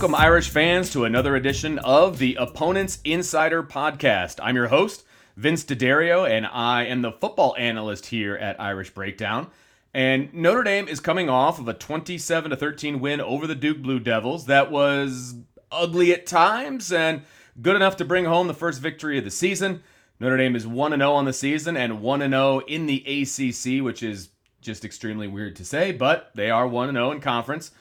Welcome, 0.00 0.14
Irish 0.14 0.48
fans, 0.48 0.90
to 0.92 1.04
another 1.04 1.36
edition 1.36 1.78
of 1.80 2.16
the 2.16 2.34
Opponents 2.36 3.00
Insider 3.04 3.62
Podcast. 3.62 4.40
I'm 4.42 4.56
your 4.56 4.68
host, 4.68 5.04
Vince 5.36 5.62
DeDario, 5.62 6.26
and 6.26 6.46
I 6.46 6.84
am 6.86 7.02
the 7.02 7.12
football 7.12 7.54
analyst 7.58 8.06
here 8.06 8.34
at 8.34 8.58
Irish 8.58 8.88
Breakdown. 8.94 9.48
And 9.92 10.32
Notre 10.32 10.62
Dame 10.62 10.88
is 10.88 11.00
coming 11.00 11.28
off 11.28 11.58
of 11.58 11.68
a 11.68 11.74
27 11.74 12.56
13 12.56 12.98
win 12.98 13.20
over 13.20 13.46
the 13.46 13.54
Duke 13.54 13.82
Blue 13.82 14.00
Devils 14.00 14.46
that 14.46 14.70
was 14.70 15.34
ugly 15.70 16.14
at 16.14 16.24
times 16.26 16.90
and 16.90 17.20
good 17.60 17.76
enough 17.76 17.98
to 17.98 18.04
bring 18.06 18.24
home 18.24 18.48
the 18.48 18.54
first 18.54 18.80
victory 18.80 19.18
of 19.18 19.24
the 19.24 19.30
season. 19.30 19.82
Notre 20.18 20.38
Dame 20.38 20.56
is 20.56 20.66
1 20.66 20.92
0 20.92 21.12
on 21.12 21.26
the 21.26 21.34
season 21.34 21.76
and 21.76 22.00
1 22.00 22.20
0 22.20 22.60
in 22.60 22.86
the 22.86 23.04
ACC, 23.04 23.84
which 23.84 24.02
is 24.02 24.30
just 24.62 24.82
extremely 24.82 25.28
weird 25.28 25.56
to 25.56 25.64
say, 25.66 25.92
but 25.92 26.30
they 26.34 26.50
are 26.50 26.66
1 26.66 26.90
0 26.90 27.10
in 27.10 27.20
conference. 27.20 27.72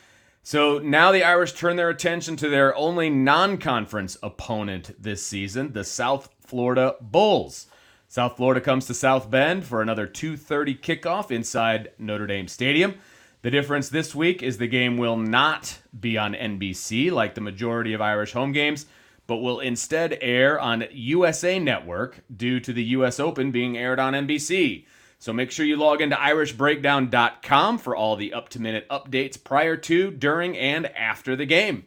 So 0.42 0.80
now 0.80 1.12
the 1.12 1.24
Irish 1.24 1.54
turn 1.54 1.76
their 1.76 1.90
attention 1.90 2.36
to 2.38 2.50
their 2.50 2.76
only 2.76 3.10
non 3.10 3.58
conference 3.58 4.18
opponent 4.24 5.02
this 5.02 5.26
season, 5.26 5.74
the 5.74 5.84
South 5.84 6.30
Florida 6.40 6.96
Bulls. 7.02 7.68
South 8.08 8.38
Florida 8.38 8.60
comes 8.60 8.88
to 8.88 8.94
South 8.94 9.30
Bend 9.30 9.66
for 9.66 9.82
another 9.82 10.08
2:30 10.08 10.76
kickoff 10.76 11.30
inside 11.30 11.92
Notre 12.00 12.26
Dame 12.26 12.48
Stadium. 12.48 12.96
The 13.42 13.52
difference 13.52 13.90
this 13.90 14.16
week 14.16 14.42
is 14.42 14.58
the 14.58 14.68
game 14.68 14.98
will 14.98 15.16
not 15.16 15.78
be 15.98 16.18
on 16.18 16.34
NBC 16.34 17.12
like 17.12 17.36
the 17.36 17.42
majority 17.42 17.94
of 17.94 18.02
Irish 18.02 18.34
home 18.34 18.52
games, 18.52 18.86
but 19.28 19.38
will 19.38 19.60
instead 19.60 20.18
air 20.22 20.60
on 20.60 20.86
USA 20.92 21.60
Network 21.60 22.24
due 22.36 22.60
to 22.60 22.74
the 22.74 22.84
US 22.86 23.20
Open 23.20 23.52
being 23.52 23.78
aired 23.78 24.00
on 24.00 24.14
NBC. 24.14 24.86
So 25.22 25.34
make 25.34 25.52
sure 25.52 25.66
you 25.66 25.76
log 25.76 26.02
into 26.02 26.16
irishbreakdown.com 26.16 27.78
for 27.80 27.94
all 27.94 28.16
the 28.16 28.34
up 28.34 28.48
to 28.50 28.62
minute 28.62 28.88
updates 28.90 29.42
prior 29.42 29.76
to, 29.76 30.12
during, 30.12 30.58
and 30.58 30.86
after 30.96 31.36
the 31.36 31.46
game. 31.46 31.86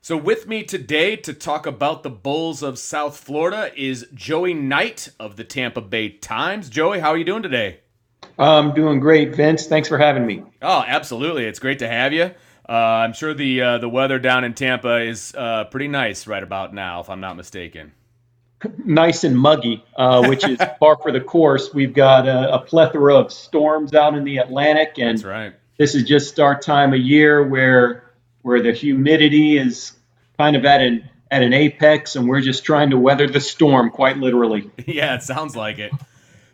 So, 0.00 0.16
with 0.16 0.48
me 0.48 0.64
today 0.64 1.14
to 1.16 1.32
talk 1.34 1.66
about 1.66 2.02
the 2.02 2.10
Bulls 2.10 2.62
of 2.64 2.78
South 2.78 3.16
Florida 3.16 3.70
is 3.76 4.08
Joey 4.12 4.54
Knight 4.54 5.08
of 5.20 5.36
the 5.36 5.44
Tampa 5.44 5.80
Bay 5.80 6.08
Times. 6.08 6.68
Joey, 6.68 6.98
how 6.98 7.10
are 7.10 7.16
you 7.16 7.24
doing 7.24 7.44
today? 7.44 7.80
I'm 8.40 8.74
doing 8.74 8.98
great, 8.98 9.36
Vince. 9.36 9.66
Thanks 9.66 9.88
for 9.88 9.98
having 9.98 10.26
me. 10.26 10.42
Oh, 10.60 10.82
absolutely. 10.84 11.44
It's 11.44 11.60
great 11.60 11.78
to 11.78 11.88
have 11.88 12.12
you. 12.12 12.32
Uh, 12.68 12.72
I'm 12.72 13.12
sure 13.12 13.34
the 13.34 13.60
uh, 13.60 13.78
the 13.78 13.88
weather 13.88 14.18
down 14.18 14.42
in 14.42 14.54
Tampa 14.54 14.96
is 15.02 15.32
uh, 15.36 15.64
pretty 15.66 15.88
nice 15.88 16.26
right 16.26 16.42
about 16.42 16.74
now, 16.74 17.00
if 17.00 17.08
I'm 17.08 17.20
not 17.20 17.36
mistaken 17.36 17.92
nice 18.84 19.24
and 19.24 19.38
muggy, 19.38 19.84
uh, 19.96 20.26
which 20.26 20.46
is 20.46 20.58
par 20.80 20.98
for 21.00 21.12
the 21.12 21.20
course. 21.20 21.72
We've 21.72 21.92
got 21.92 22.26
a, 22.26 22.54
a, 22.54 22.58
plethora 22.60 23.16
of 23.16 23.32
storms 23.32 23.94
out 23.94 24.14
in 24.14 24.24
the 24.24 24.38
Atlantic, 24.38 24.98
and 24.98 25.22
right. 25.24 25.54
this 25.76 25.94
is 25.94 26.04
just 26.04 26.40
our 26.40 26.58
time 26.58 26.92
of 26.92 27.00
year 27.00 27.46
where 27.46 28.12
where 28.42 28.62
the 28.62 28.72
humidity 28.72 29.58
is 29.58 29.92
kind 30.38 30.56
of 30.56 30.64
at 30.64 30.80
an 30.80 31.08
at 31.30 31.42
an 31.42 31.52
apex, 31.52 32.16
and 32.16 32.28
we're 32.28 32.40
just 32.40 32.64
trying 32.64 32.90
to 32.90 32.98
weather 32.98 33.28
the 33.28 33.40
storm, 33.40 33.90
quite 33.90 34.16
literally. 34.16 34.70
yeah, 34.86 35.14
it 35.14 35.22
sounds 35.22 35.54
like 35.54 35.78
it. 35.78 35.92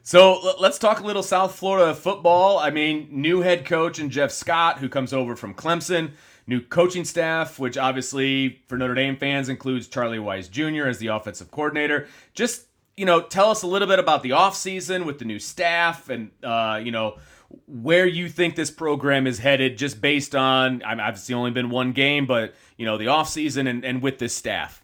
So 0.02 0.56
let's 0.60 0.78
talk 0.78 1.00
a 1.00 1.02
little 1.04 1.22
South 1.22 1.54
Florida 1.54 1.94
football. 1.94 2.58
I 2.58 2.70
mean, 2.70 3.08
new 3.10 3.40
head 3.40 3.64
coach 3.64 3.98
and 3.98 4.10
Jeff 4.10 4.32
Scott, 4.32 4.78
who 4.78 4.88
comes 4.88 5.14
over 5.14 5.34
from 5.34 5.54
Clemson 5.54 6.10
new 6.46 6.60
coaching 6.60 7.04
staff, 7.04 7.58
which 7.58 7.76
obviously 7.76 8.62
for 8.68 8.76
Notre 8.76 8.94
Dame 8.94 9.16
fans 9.16 9.48
includes 9.48 9.88
Charlie 9.88 10.18
Weis 10.18 10.50
Jr. 10.50 10.88
as 10.88 10.98
the 10.98 11.08
offensive 11.08 11.50
coordinator. 11.50 12.06
Just 12.34 12.66
you 12.96 13.04
know, 13.04 13.20
tell 13.20 13.50
us 13.50 13.62
a 13.62 13.66
little 13.66 13.88
bit 13.88 13.98
about 13.98 14.22
the 14.22 14.30
offseason 14.30 15.04
with 15.04 15.18
the 15.18 15.24
new 15.24 15.38
staff 15.38 16.08
and 16.08 16.30
uh, 16.42 16.80
you 16.82 16.92
know 16.92 17.18
where 17.66 18.06
you 18.06 18.28
think 18.28 18.56
this 18.56 18.70
program 18.70 19.26
is 19.26 19.38
headed, 19.38 19.78
just 19.78 20.00
based 20.00 20.34
on 20.34 20.82
I've 20.82 20.98
obviously 20.98 21.34
only 21.34 21.50
been 21.50 21.70
one 21.70 21.92
game, 21.92 22.26
but 22.26 22.54
you 22.76 22.86
know 22.86 22.98
the 22.98 23.06
offseason 23.06 23.68
and, 23.68 23.84
and 23.84 24.02
with 24.02 24.18
this 24.18 24.34
staff. 24.34 24.80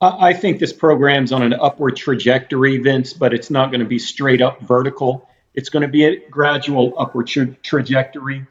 I 0.00 0.34
think 0.34 0.58
this 0.58 0.72
program's 0.72 1.32
on 1.32 1.42
an 1.42 1.54
upward 1.54 1.96
trajectory, 1.96 2.76
Vince, 2.78 3.14
but 3.14 3.32
it's 3.32 3.50
not 3.50 3.70
going 3.70 3.80
to 3.80 3.86
be 3.86 3.98
straight 3.98 4.42
up 4.42 4.60
vertical. 4.60 5.28
It's 5.54 5.70
going 5.70 5.82
to 5.82 5.88
be 5.88 6.04
a 6.04 6.28
gradual 6.28 6.94
upward 6.98 7.28
tra- 7.28 7.54
trajectory. 7.62 8.46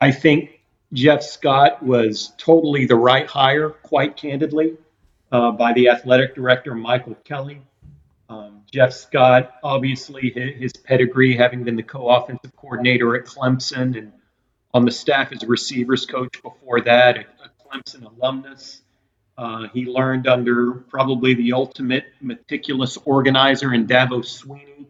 I 0.00 0.12
think 0.12 0.53
Jeff 0.94 1.24
Scott 1.24 1.82
was 1.82 2.32
totally 2.38 2.86
the 2.86 2.94
right 2.94 3.26
hire, 3.26 3.70
quite 3.70 4.16
candidly, 4.16 4.76
uh, 5.32 5.50
by 5.50 5.72
the 5.72 5.88
athletic 5.88 6.36
director, 6.36 6.72
Michael 6.72 7.16
Kelly. 7.24 7.60
Um, 8.28 8.62
Jeff 8.72 8.92
Scott, 8.92 9.56
obviously, 9.64 10.30
his, 10.30 10.54
his, 10.56 10.72
pedigree, 10.72 11.36
having 11.36 11.64
been 11.64 11.74
the 11.74 11.82
co 11.82 12.08
offensive 12.08 12.54
coordinator 12.56 13.16
at 13.16 13.26
Clemson 13.26 13.98
and 13.98 14.12
on 14.72 14.84
the 14.84 14.92
staff 14.92 15.32
as 15.32 15.42
a 15.42 15.46
receivers 15.46 16.06
coach 16.06 16.40
before 16.42 16.80
that, 16.82 17.16
a, 17.16 17.20
a 17.20 17.50
Clemson 17.68 18.04
alumnus. 18.04 18.80
Uh, 19.36 19.66
he 19.74 19.86
learned 19.86 20.28
under 20.28 20.74
probably 20.74 21.34
the 21.34 21.52
ultimate 21.54 22.04
meticulous 22.20 22.96
organizer 23.04 23.74
in 23.74 23.88
Dabo 23.88 24.22
Swinney. 24.22 24.86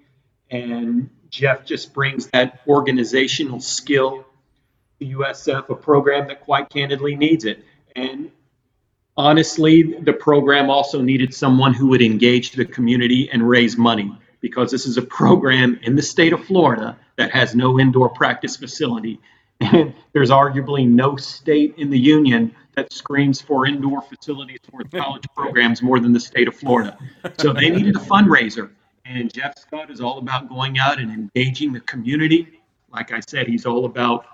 And 0.51 1.09
Jeff 1.31 1.65
just 1.65 1.95
brings 1.95 2.27
that 2.29 2.61
organizational 2.69 3.61
skill 3.61 4.27
the 4.99 5.13
USF 5.15 5.69
a 5.69 5.75
program 5.75 6.29
that 6.29 6.41
quite 6.41 6.69
candidly 6.71 7.17
needs 7.17 7.45
it. 7.45 7.65
And 7.97 8.31
honestly, 9.17 9.95
the 10.01 10.13
program 10.13 10.71
also 10.71 11.01
needed 11.01 11.35
someone 11.35 11.75
who 11.75 11.89
would 11.89 12.03
engage 12.03 12.53
the 12.53 12.65
community 12.65 13.29
and 13.31 13.49
raise 13.49 13.77
money 13.77 14.17
because 14.41 14.71
this 14.71 14.87
is 14.87 14.97
a 14.97 15.03
program 15.03 15.79
in 15.83 15.97
the 15.97 16.03
state 16.03 16.33
of 16.33 16.45
Florida 16.45 16.99
that 17.17 17.31
has 17.31 17.55
no 17.55 17.81
indoor 17.81 18.09
practice 18.09 18.57
facility. 18.57 19.19
And 19.61 19.95
there's 20.13 20.31
arguably 20.31 20.87
no 20.87 21.17
state 21.17 21.75
in 21.79 21.89
the 21.91 21.99
union 21.99 22.55
that 22.75 22.93
screams 22.93 23.41
for 23.41 23.67
indoor 23.67 24.03
facilities 24.03 24.59
for 24.71 24.83
college 24.85 25.25
programs 25.35 25.81
more 25.81 26.01
than 26.01 26.13
the 26.13 26.21
state 26.21 26.49
of 26.49 26.57
Florida. 26.57 26.99
So 27.39 27.53
they 27.53 27.71
needed 27.71 27.97
a 27.97 28.01
fundraiser. 28.01 28.71
And 29.05 29.33
Jeff 29.33 29.59
Scott 29.59 29.91
is 29.91 30.01
all 30.01 30.19
about 30.19 30.49
going 30.49 30.79
out 30.79 30.99
and 30.99 31.11
engaging 31.11 31.73
the 31.73 31.81
community. 31.81 32.61
Like 32.93 33.13
I 33.13 33.21
said, 33.21 33.47
he's 33.47 33.65
all 33.65 33.85
about 33.85 34.27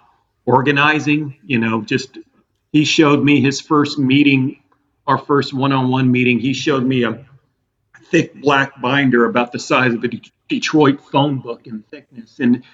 organizing. 0.47 1.37
You 1.45 1.59
know, 1.59 1.83
just 1.83 2.19
he 2.73 2.85
showed 2.85 3.23
me 3.23 3.41
his 3.41 3.61
first 3.61 3.99
meeting, 3.99 4.63
our 5.07 5.19
first 5.19 5.53
one-on-one 5.53 6.11
meeting. 6.11 6.39
He 6.39 6.55
showed 6.55 6.85
me 6.85 7.05
a 7.05 7.25
thick 8.05 8.41
black 8.41 8.81
binder 8.81 9.25
about 9.27 9.53
the 9.53 9.59
size 9.59 9.95
of 9.95 10.05
a 10.05 10.11
Detroit 10.49 11.01
phone 11.01 11.39
book 11.39 11.67
in 11.67 11.83
thickness, 11.91 12.41
and 12.41 12.65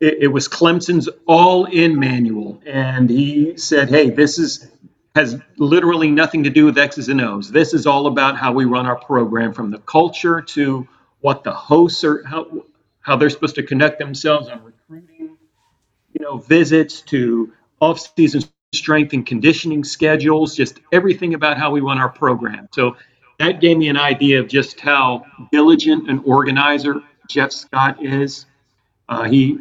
it, 0.00 0.18
it 0.22 0.28
was 0.28 0.48
Clemson's 0.48 1.08
all-in 1.26 1.98
manual. 1.98 2.60
And 2.66 3.08
he 3.10 3.56
said, 3.56 3.88
"Hey, 3.88 4.10
this 4.10 4.38
is." 4.38 4.70
Has 5.14 5.40
literally 5.56 6.10
nothing 6.10 6.44
to 6.44 6.50
do 6.50 6.66
with 6.66 6.76
X's 6.76 7.08
and 7.08 7.22
O's. 7.22 7.50
This 7.50 7.72
is 7.72 7.86
all 7.86 8.06
about 8.06 8.36
how 8.36 8.52
we 8.52 8.66
run 8.66 8.84
our 8.84 9.00
program, 9.00 9.54
from 9.54 9.70
the 9.70 9.78
culture 9.78 10.42
to 10.42 10.86
what 11.20 11.42
the 11.42 11.54
hosts 11.54 12.04
are, 12.04 12.22
how 12.26 12.66
how 13.00 13.16
they're 13.16 13.30
supposed 13.30 13.54
to 13.54 13.62
conduct 13.62 13.98
themselves 13.98 14.50
on 14.50 14.62
you 16.18 16.24
know, 16.24 16.38
visits 16.38 17.02
to 17.02 17.52
off-season 17.80 18.42
strength 18.72 19.12
and 19.12 19.26
conditioning 19.26 19.84
schedules, 19.84 20.56
just 20.56 20.80
everything 20.90 21.34
about 21.34 21.58
how 21.58 21.70
we 21.70 21.80
run 21.80 21.98
our 21.98 22.08
program. 22.08 22.68
So 22.72 22.96
that 23.38 23.60
gave 23.60 23.76
me 23.76 23.88
an 23.88 23.98
idea 23.98 24.40
of 24.40 24.48
just 24.48 24.80
how 24.80 25.26
diligent 25.52 26.08
an 26.08 26.22
organizer 26.24 27.02
Jeff 27.28 27.52
Scott 27.52 28.02
is. 28.02 28.46
Uh, 29.10 29.24
he, 29.24 29.58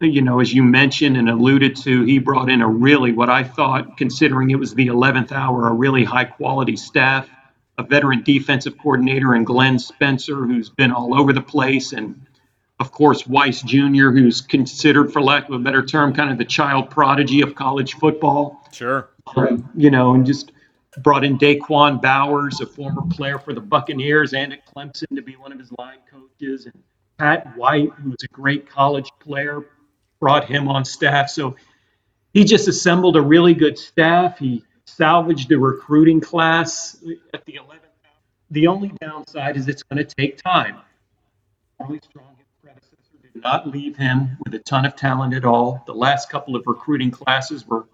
you 0.00 0.20
know, 0.20 0.40
as 0.40 0.52
you 0.52 0.62
mentioned 0.62 1.16
and 1.16 1.30
alluded 1.30 1.74
to, 1.76 2.02
he 2.04 2.18
brought 2.18 2.50
in 2.50 2.60
a 2.60 2.68
really, 2.68 3.12
what 3.12 3.30
I 3.30 3.42
thought, 3.42 3.96
considering 3.96 4.50
it 4.50 4.56
was 4.56 4.74
the 4.74 4.88
11th 4.88 5.32
hour, 5.32 5.68
a 5.68 5.72
really 5.72 6.04
high 6.04 6.26
quality 6.26 6.76
staff, 6.76 7.30
a 7.78 7.82
veteran 7.82 8.22
defensive 8.22 8.76
coordinator, 8.76 9.32
and 9.32 9.46
Glenn 9.46 9.78
Spencer, 9.78 10.36
who's 10.36 10.68
been 10.68 10.92
all 10.92 11.18
over 11.18 11.32
the 11.32 11.40
place 11.40 11.94
and 11.94 12.26
of 12.80 12.90
course, 12.90 13.22
Weis 13.22 13.64
Jr., 13.64 14.10
who's 14.10 14.40
considered, 14.40 15.12
for 15.12 15.22
lack 15.22 15.48
of 15.48 15.54
a 15.54 15.58
better 15.58 15.84
term, 15.84 16.12
kind 16.12 16.30
of 16.30 16.38
the 16.38 16.44
child 16.44 16.90
prodigy 16.90 17.40
of 17.40 17.54
college 17.54 17.94
football. 17.94 18.66
Sure. 18.72 19.10
Um, 19.36 19.70
you 19.76 19.90
know, 19.90 20.14
and 20.14 20.26
just 20.26 20.52
brought 20.98 21.24
in 21.24 21.38
Da'Quan 21.38 22.02
Bowers, 22.02 22.60
a 22.60 22.66
former 22.66 23.02
player 23.10 23.38
for 23.38 23.52
the 23.52 23.60
Buccaneers 23.60 24.34
and 24.34 24.52
at 24.52 24.66
Clemson, 24.66 25.14
to 25.14 25.22
be 25.22 25.36
one 25.36 25.52
of 25.52 25.58
his 25.58 25.70
line 25.78 25.98
coaches. 26.10 26.66
And 26.66 26.82
Pat 27.18 27.56
White, 27.56 27.92
who 27.92 28.10
was 28.10 28.22
a 28.24 28.28
great 28.28 28.68
college 28.68 29.10
player, 29.20 29.64
brought 30.18 30.46
him 30.46 30.68
on 30.68 30.84
staff. 30.84 31.30
So 31.30 31.56
he 32.32 32.44
just 32.44 32.66
assembled 32.66 33.16
a 33.16 33.22
really 33.22 33.54
good 33.54 33.78
staff. 33.78 34.38
He 34.38 34.64
salvaged 34.84 35.48
the 35.48 35.56
recruiting 35.58 36.20
class 36.20 36.96
at 37.32 37.44
the 37.44 37.54
11th. 37.54 37.78
The 38.50 38.66
only 38.66 38.92
downside 39.00 39.56
is 39.56 39.68
it's 39.68 39.82
going 39.84 40.04
to 40.04 40.14
take 40.16 40.42
time. 40.42 40.76
Really 41.80 42.00
strong 42.04 42.36
not 43.34 43.68
leave 43.68 43.96
him 43.96 44.36
with 44.44 44.54
a 44.54 44.58
ton 44.58 44.84
of 44.84 44.96
talent 44.96 45.34
at 45.34 45.44
all. 45.44 45.82
The 45.86 45.94
last 45.94 46.30
couple 46.30 46.56
of 46.56 46.62
recruiting 46.66 47.10
classes 47.10 47.66
were 47.66 47.86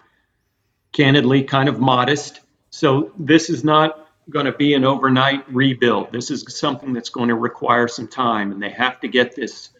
candidly 0.92 1.42
kind 1.44 1.68
of 1.68 1.80
modest. 1.80 2.40
So 2.70 3.12
this 3.18 3.50
is 3.50 3.64
not 3.64 4.08
going 4.28 4.46
to 4.46 4.52
be 4.52 4.74
an 4.74 4.84
overnight 4.84 5.52
rebuild. 5.52 6.12
This 6.12 6.30
is 6.30 6.44
something 6.56 6.92
that's 6.92 7.08
going 7.08 7.28
to 7.28 7.34
require 7.34 7.88
some 7.88 8.06
time, 8.06 8.52
and 8.52 8.62
they 8.62 8.70
have 8.70 9.00
to 9.00 9.08
get 9.08 9.34
this 9.34 9.70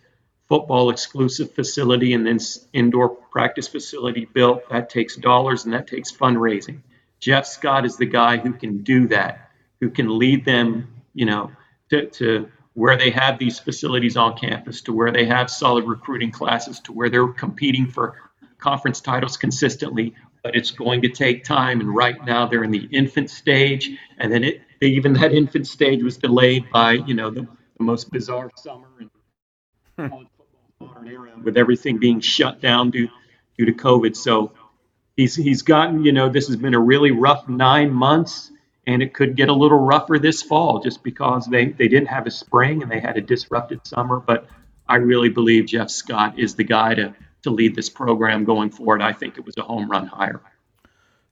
football 0.49 0.91
exclusive 0.91 1.53
facility 1.53 2.13
and 2.13 2.27
then 2.27 2.39
indoor 2.73 3.09
practice 3.09 3.69
facility 3.69 4.25
built. 4.25 4.69
That 4.71 4.91
takes 4.91 5.15
dollars 5.15 5.65
and 5.65 5.73
that 5.75 5.87
takes 5.87 6.11
fundraising. 6.11 6.81
Jeff 7.21 7.47
Scott 7.47 7.85
is 7.85 7.97
the 7.97 8.07
guy 8.07 8.39
who 8.39 8.53
can 8.53 8.83
do 8.83 9.07
that, 9.09 9.51
who 9.81 9.91
can 9.91 10.19
lead 10.19 10.45
them, 10.45 10.89
you 11.15 11.27
know, 11.27 11.53
to, 11.91 12.07
to 12.07 12.49
where 12.75 12.97
they 12.97 13.11
have 13.11 13.39
these 13.39 13.59
facilities 13.59 14.17
on 14.17 14.37
campus, 14.37 14.81
to 14.83 14.93
where 14.93 15.11
they 15.11 15.27
have 15.27 15.51
solid 15.51 15.85
recruiting 15.85 16.31
classes, 16.31 16.81
to 16.81 16.93
where 16.93 17.11
they're 17.11 17.29
competing 17.29 17.87
for 17.87 18.17
conference 18.59 19.01
titles 19.01 19.37
consistently. 19.37 20.15
But 20.43 20.57
it's 20.57 20.71
going 20.71 21.03
to 21.03 21.09
take 21.09 21.45
time, 21.45 21.81
and 21.81 21.95
right 21.95 22.25
now 22.25 22.47
they're 22.47 22.65
in 22.65 22.71
the 22.71 22.89
infant 22.93 23.29
stage, 23.29 23.91
and 24.19 24.33
then 24.33 24.45
it 24.45 24.63
even 24.81 25.13
that 25.15 25.33
infant 25.33 25.67
stage 25.67 26.03
was 26.03 26.17
delayed 26.17 26.71
by 26.73 26.93
you 26.93 27.15
know 27.15 27.31
the, 27.31 27.43
the 27.77 27.85
most 27.85 28.11
bizarre 28.11 28.51
summer 28.57 28.89
in 29.01 29.11
hmm. 29.99 30.09
college 30.09 30.29
football 30.37 30.89
modern 30.95 31.09
era, 31.09 31.33
with 31.43 31.59
everything 31.59 31.99
being 31.99 32.21
shut 32.21 32.61
down 32.63 32.91
due 32.91 33.09
due 33.59 33.67
to 33.67 33.73
COVID. 33.73 34.17
So 34.17 34.53
he's 35.17 35.37
he's 35.37 35.61
gotten 35.61 36.05
you 36.05 36.13
know 36.13 36.31
this 36.31 36.47
has 36.47 36.57
been 36.57 36.75
a 36.75 36.81
really 36.81 37.11
rough 37.11 37.47
nine 37.49 37.93
months 37.93 38.51
and 38.91 39.03
it 39.03 39.15
could 39.15 39.37
get 39.37 39.49
a 39.49 39.55
little 39.55 39.79
rougher 39.79 40.19
this 40.19 40.43
fall 40.43 40.81
just 40.81 41.03
because 41.03 41.47
they, 41.47 41.67
they 41.67 41.89
didn't 41.89 42.09
have 42.09 42.27
a 42.27 42.31
spring 42.31 42.83
and 42.83 42.91
they 42.91 43.01
had 43.01 43.17
a 43.17 43.21
disrupted 43.21 43.87
summer. 43.87 44.21
But 44.21 44.47
I 44.89 44.97
really 44.97 45.29
believe 45.29 45.67
Jeff 45.67 45.91
Scott 45.91 46.39
is 46.39 46.57
the 46.57 46.65
guy 46.65 46.95
to, 46.95 47.15
to 47.43 47.51
lead 47.51 47.75
this 47.75 47.89
program 47.89 48.45
going 48.45 48.71
forward. 48.71 49.03
I 49.03 49.13
think 49.13 49.39
it 49.39 49.45
was 49.45 49.57
a 49.57 49.63
home 49.63 49.91
run 49.91 50.07
hire. 50.07 50.41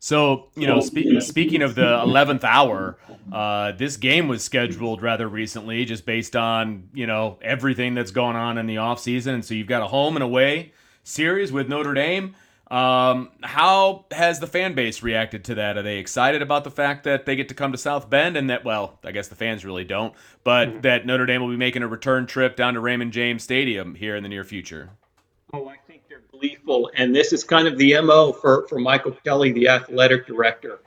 So, 0.00 0.50
you 0.54 0.68
know, 0.68 0.80
spe- 0.80 1.20
speaking 1.20 1.60
of 1.62 1.74
the 1.74 1.82
11th 1.82 2.44
hour, 2.44 2.96
uh, 3.32 3.72
this 3.72 3.96
game 3.96 4.28
was 4.28 4.44
scheduled 4.44 5.02
rather 5.02 5.26
recently 5.26 5.84
just 5.84 6.06
based 6.06 6.36
on, 6.36 6.88
you 6.94 7.06
know, 7.06 7.38
everything 7.42 7.94
that's 7.94 8.12
going 8.12 8.36
on 8.36 8.58
in 8.58 8.66
the 8.66 8.76
offseason. 8.76 9.34
And 9.34 9.44
so 9.44 9.54
you've 9.54 9.66
got 9.66 9.82
a 9.82 9.88
home 9.88 10.16
and 10.16 10.22
away 10.22 10.72
series 11.02 11.50
with 11.50 11.68
Notre 11.68 11.94
Dame. 11.94 12.36
Um, 12.70 13.30
how 13.42 14.04
has 14.10 14.40
the 14.40 14.46
fan 14.46 14.74
base 14.74 15.02
reacted 15.02 15.44
to 15.46 15.54
that? 15.54 15.78
Are 15.78 15.82
they 15.82 15.98
excited 15.98 16.42
about 16.42 16.64
the 16.64 16.70
fact 16.70 17.04
that 17.04 17.24
they 17.24 17.34
get 17.34 17.48
to 17.48 17.54
come 17.54 17.72
to 17.72 17.78
South 17.78 18.10
Bend 18.10 18.36
and 18.36 18.50
that, 18.50 18.64
well, 18.64 18.98
I 19.02 19.12
guess 19.12 19.28
the 19.28 19.34
fans 19.34 19.64
really 19.64 19.84
don't, 19.84 20.14
but 20.44 20.68
mm-hmm. 20.68 20.80
that 20.82 21.06
Notre 21.06 21.24
Dame 21.24 21.40
will 21.40 21.48
be 21.48 21.56
making 21.56 21.82
a 21.82 21.88
return 21.88 22.26
trip 22.26 22.56
down 22.56 22.74
to 22.74 22.80
Raymond 22.80 23.12
James 23.12 23.42
Stadium 23.42 23.94
here 23.94 24.16
in 24.16 24.22
the 24.22 24.28
near 24.28 24.44
future? 24.44 24.90
Oh, 25.54 25.66
I 25.68 25.76
think 25.86 26.02
they're 26.10 26.24
gleeful. 26.30 26.90
And 26.94 27.16
this 27.16 27.32
is 27.32 27.42
kind 27.42 27.66
of 27.66 27.78
the 27.78 27.98
MO 28.02 28.32
for, 28.32 28.66
for 28.68 28.78
Michael 28.78 29.12
Kelly, 29.24 29.52
the 29.52 29.68
athletic 29.68 30.26
director. 30.26 30.80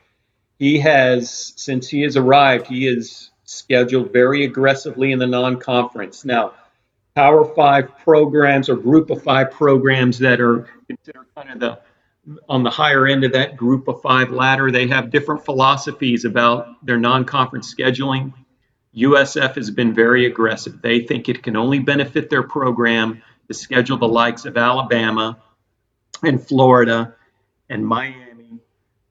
He 0.60 0.78
has, 0.80 1.54
since 1.56 1.88
he 1.88 2.04
has 2.04 2.16
arrived, 2.16 2.68
he 2.68 2.86
is 2.86 3.32
scheduled 3.46 4.14
very 4.14 4.46
aggressively 4.46 5.12
in 5.12 5.18
the 5.18 5.26
non 5.26 5.58
conference. 5.58 6.24
Now, 6.24 6.54
Power 7.16 7.46
Five 7.56 7.98
programs 8.00 8.70
or 8.70 8.76
Group 8.76 9.10
of 9.10 9.22
Five 9.22 9.52
programs 9.52 10.18
that 10.20 10.40
are 10.40 10.68
considered 10.88 11.28
kind 11.36 11.52
of 11.52 11.60
the 11.60 11.80
on 12.48 12.64
the 12.64 12.70
higher 12.70 13.08
end 13.08 13.24
of 13.24 13.34
that 13.34 13.58
Group 13.58 13.88
of 13.88 14.02
Five 14.02 14.32
ladder. 14.32 14.72
They 14.72 14.88
have 14.88 15.10
different 15.10 15.44
philosophies 15.44 16.24
about 16.24 16.86
their 16.86 16.98
non-conference 16.98 17.74
scheduling. 17.74 18.34
USF 18.96 19.56
has 19.56 19.72
been 19.72 19.94
very 19.94 20.26
aggressive. 20.26 20.82
They 20.82 21.02
think 21.02 21.30
it 21.30 21.44
can 21.44 21.56
only 21.56 21.80
benefit 21.80 22.30
their 22.30 22.44
program 22.44 23.22
to 23.48 23.54
schedule 23.54 23.98
the 23.98 24.08
likes 24.08 24.46
of 24.46 24.58
Alabama 24.58 25.42
and 26.24 26.46
Florida 26.46 27.16
and 27.70 27.86
Miami, 27.86 28.60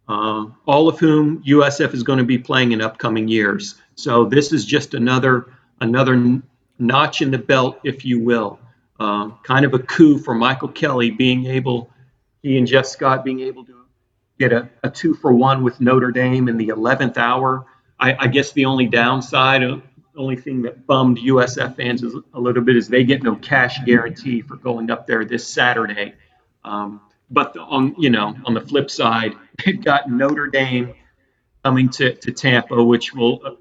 uh, 0.09 0.47
all 0.67 0.89
of 0.89 0.99
whom 0.99 1.43
USF 1.43 1.95
is 1.95 2.03
going 2.03 2.19
to 2.19 2.25
be 2.25 2.39
playing 2.39 2.73
in 2.73 2.81
upcoming 2.81 3.27
years. 3.27 3.77
So 3.97 4.25
this 4.25 4.53
is 4.53 4.65
just 4.65 4.95
another 4.95 5.53
another 5.81 6.41
notch 6.81 7.23
in 7.23 7.31
the 7.31 7.39
belt, 7.39 7.79
if 7.85 8.05
you 8.05 8.21
will. 8.21 8.59
Uh, 8.99 9.31
kind 9.43 9.65
of 9.65 9.75
a 9.75 9.79
coup 9.79 10.19
for 10.19 10.35
Michael 10.35 10.69
Kelly 10.69 11.11
being 11.11 11.47
able, 11.47 11.91
he 12.43 12.59
and 12.59 12.67
Jeff 12.67 12.87
Scott 12.87 13.25
being 13.25 13.41
able 13.41 13.65
to 13.65 13.87
get 14.39 14.53
a, 14.53 14.69
a 14.83 14.91
two 14.91 15.15
for 15.15 15.33
one 15.33 15.63
with 15.63 15.81
Notre 15.81 16.11
Dame 16.11 16.49
in 16.49 16.57
the 16.57 16.69
11th 16.69 17.17
hour. 17.17 17.67
I, 17.99 18.17
I 18.19 18.27
guess 18.27 18.53
the 18.53 18.65
only 18.65 18.87
downside, 18.87 19.63
uh, 19.63 19.79
only 20.17 20.37
thing 20.37 20.63
that 20.63 20.87
bummed 20.87 21.19
USF 21.19 21.77
fans 21.77 22.03
a 22.03 22.41
little 22.41 22.63
bit 22.63 22.77
is 22.77 22.89
they 22.89 23.05
get 23.05 23.23
no 23.23 23.37
cash 23.37 23.79
guarantee 23.85 24.43
for 24.43 24.57
going 24.57 24.91
up 24.91 25.07
there 25.07 25.25
this 25.25 25.47
Saturday. 25.47 26.15
Um, 26.65 27.01
but 27.31 27.55
the, 27.55 27.61
on 27.61 27.95
you 27.97 28.11
know 28.11 28.35
on 28.45 28.55
the 28.55 28.61
flip 28.61 28.91
side, 28.91 29.35
they've 29.65 29.83
got 29.83 30.11
Notre 30.11 30.49
Dame 30.49 30.95
coming 31.65 31.89
to, 31.91 32.15
to 32.15 32.33
Tampa, 32.33 32.83
which 32.83 33.15
will 33.15 33.57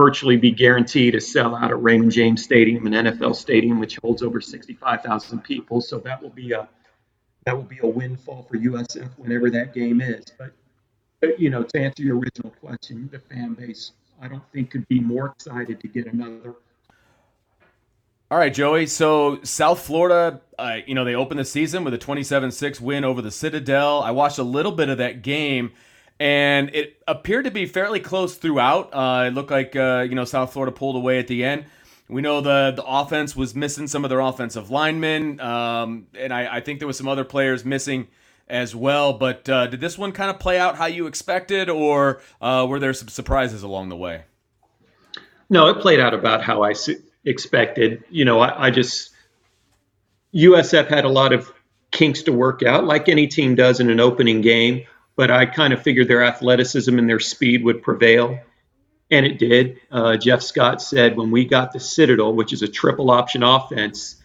virtually 0.00 0.38
be 0.38 0.50
guaranteed 0.50 1.12
to 1.12 1.20
sell 1.20 1.54
out 1.54 1.70
at 1.70 1.82
Raymond 1.82 2.10
James 2.10 2.42
Stadium, 2.42 2.86
an 2.86 2.94
NFL 2.94 3.36
stadium 3.36 3.78
which 3.78 3.98
holds 3.98 4.22
over 4.22 4.40
65,000 4.40 5.40
people. 5.40 5.82
So 5.82 5.98
that 5.98 6.22
will 6.22 6.30
be 6.30 6.52
a 6.52 6.66
that 7.44 7.54
will 7.54 7.64
be 7.64 7.80
a 7.82 7.86
windfall 7.86 8.46
for 8.48 8.56
USF 8.56 9.10
whenever 9.18 9.50
that 9.50 9.74
game 9.74 10.00
is. 10.00 10.24
But, 10.38 10.52
but 11.20 11.38
you 11.38 11.50
know, 11.50 11.62
to 11.62 11.78
answer 11.78 12.02
your 12.02 12.18
original 12.18 12.50
question, 12.62 13.10
the 13.12 13.18
fan 13.18 13.52
base 13.52 13.92
I 14.22 14.28
don't 14.28 14.42
think 14.52 14.70
could 14.70 14.88
be 14.88 15.00
more 15.00 15.26
excited 15.26 15.80
to 15.80 15.88
get 15.88 16.06
another. 16.06 16.54
All 18.30 18.38
right, 18.38 18.54
Joey. 18.54 18.86
So 18.86 19.40
South 19.42 19.80
Florida, 19.80 20.40
uh, 20.58 20.78
you 20.86 20.94
know, 20.94 21.04
they 21.04 21.14
opened 21.14 21.40
the 21.40 21.44
season 21.44 21.84
with 21.84 21.92
a 21.92 21.98
27-6 21.98 22.80
win 22.80 23.04
over 23.04 23.20
the 23.20 23.30
Citadel. 23.30 24.02
I 24.02 24.12
watched 24.12 24.38
a 24.38 24.44
little 24.44 24.72
bit 24.72 24.88
of 24.88 24.98
that 24.98 25.20
game 25.20 25.72
and 26.20 26.74
it 26.74 27.02
appeared 27.08 27.46
to 27.46 27.50
be 27.50 27.64
fairly 27.64 27.98
close 27.98 28.36
throughout. 28.36 28.90
Uh, 28.92 29.24
it 29.28 29.34
looked 29.34 29.50
like 29.50 29.74
uh, 29.74 30.06
you 30.08 30.14
know 30.14 30.26
South 30.26 30.52
Florida 30.52 30.70
pulled 30.70 30.94
away 30.94 31.18
at 31.18 31.26
the 31.26 31.42
end. 31.42 31.64
We 32.08 32.20
know 32.20 32.42
the 32.42 32.72
the 32.76 32.84
offense 32.84 33.34
was 33.34 33.54
missing 33.54 33.88
some 33.88 34.04
of 34.04 34.10
their 34.10 34.20
offensive 34.20 34.70
linemen, 34.70 35.40
um, 35.40 36.06
and 36.16 36.32
I, 36.32 36.56
I, 36.56 36.60
think 36.60 36.78
there 36.78 36.86
was 36.86 36.98
some 36.98 37.08
other 37.08 37.24
players 37.24 37.64
missing 37.64 38.08
as 38.48 38.76
well. 38.76 39.14
But 39.14 39.48
uh, 39.48 39.68
did 39.68 39.80
this 39.80 39.96
one 39.96 40.12
kind 40.12 40.30
of 40.30 40.38
play 40.38 40.58
out 40.58 40.76
how 40.76 40.86
you 40.86 41.06
expected, 41.06 41.70
or 41.70 42.20
uh, 42.40 42.66
were 42.68 42.78
there 42.78 42.92
some 42.92 43.08
surprises 43.08 43.62
along 43.62 43.88
the 43.88 43.96
way? 43.96 44.24
No, 45.48 45.68
it 45.68 45.80
played 45.80 46.00
out 46.00 46.12
about 46.12 46.42
how 46.42 46.62
I 46.62 46.74
expected. 47.24 48.04
You 48.10 48.26
know, 48.26 48.40
I, 48.40 48.66
I 48.66 48.70
just 48.70 49.10
USF 50.34 50.88
had 50.88 51.04
a 51.04 51.08
lot 51.08 51.32
of 51.32 51.50
kinks 51.92 52.22
to 52.24 52.32
work 52.32 52.62
out, 52.62 52.84
like 52.84 53.08
any 53.08 53.26
team 53.26 53.54
does 53.54 53.80
in 53.80 53.88
an 53.88 54.00
opening 54.00 54.42
game 54.42 54.84
but 55.20 55.30
I 55.30 55.44
kind 55.44 55.74
of 55.74 55.82
figured 55.82 56.08
their 56.08 56.24
athleticism 56.24 56.98
and 56.98 57.06
their 57.06 57.20
speed 57.20 57.62
would 57.62 57.82
prevail. 57.82 58.40
And 59.10 59.26
it 59.26 59.38
did. 59.38 59.78
Uh, 59.90 60.16
Jeff 60.16 60.40
Scott 60.40 60.80
said 60.80 61.14
when 61.14 61.30
we 61.30 61.44
got 61.44 61.74
the 61.74 61.78
Citadel, 61.78 62.32
which 62.32 62.54
is 62.54 62.62
a 62.62 62.68
triple 62.68 63.10
option 63.10 63.42
offense, 63.42 64.16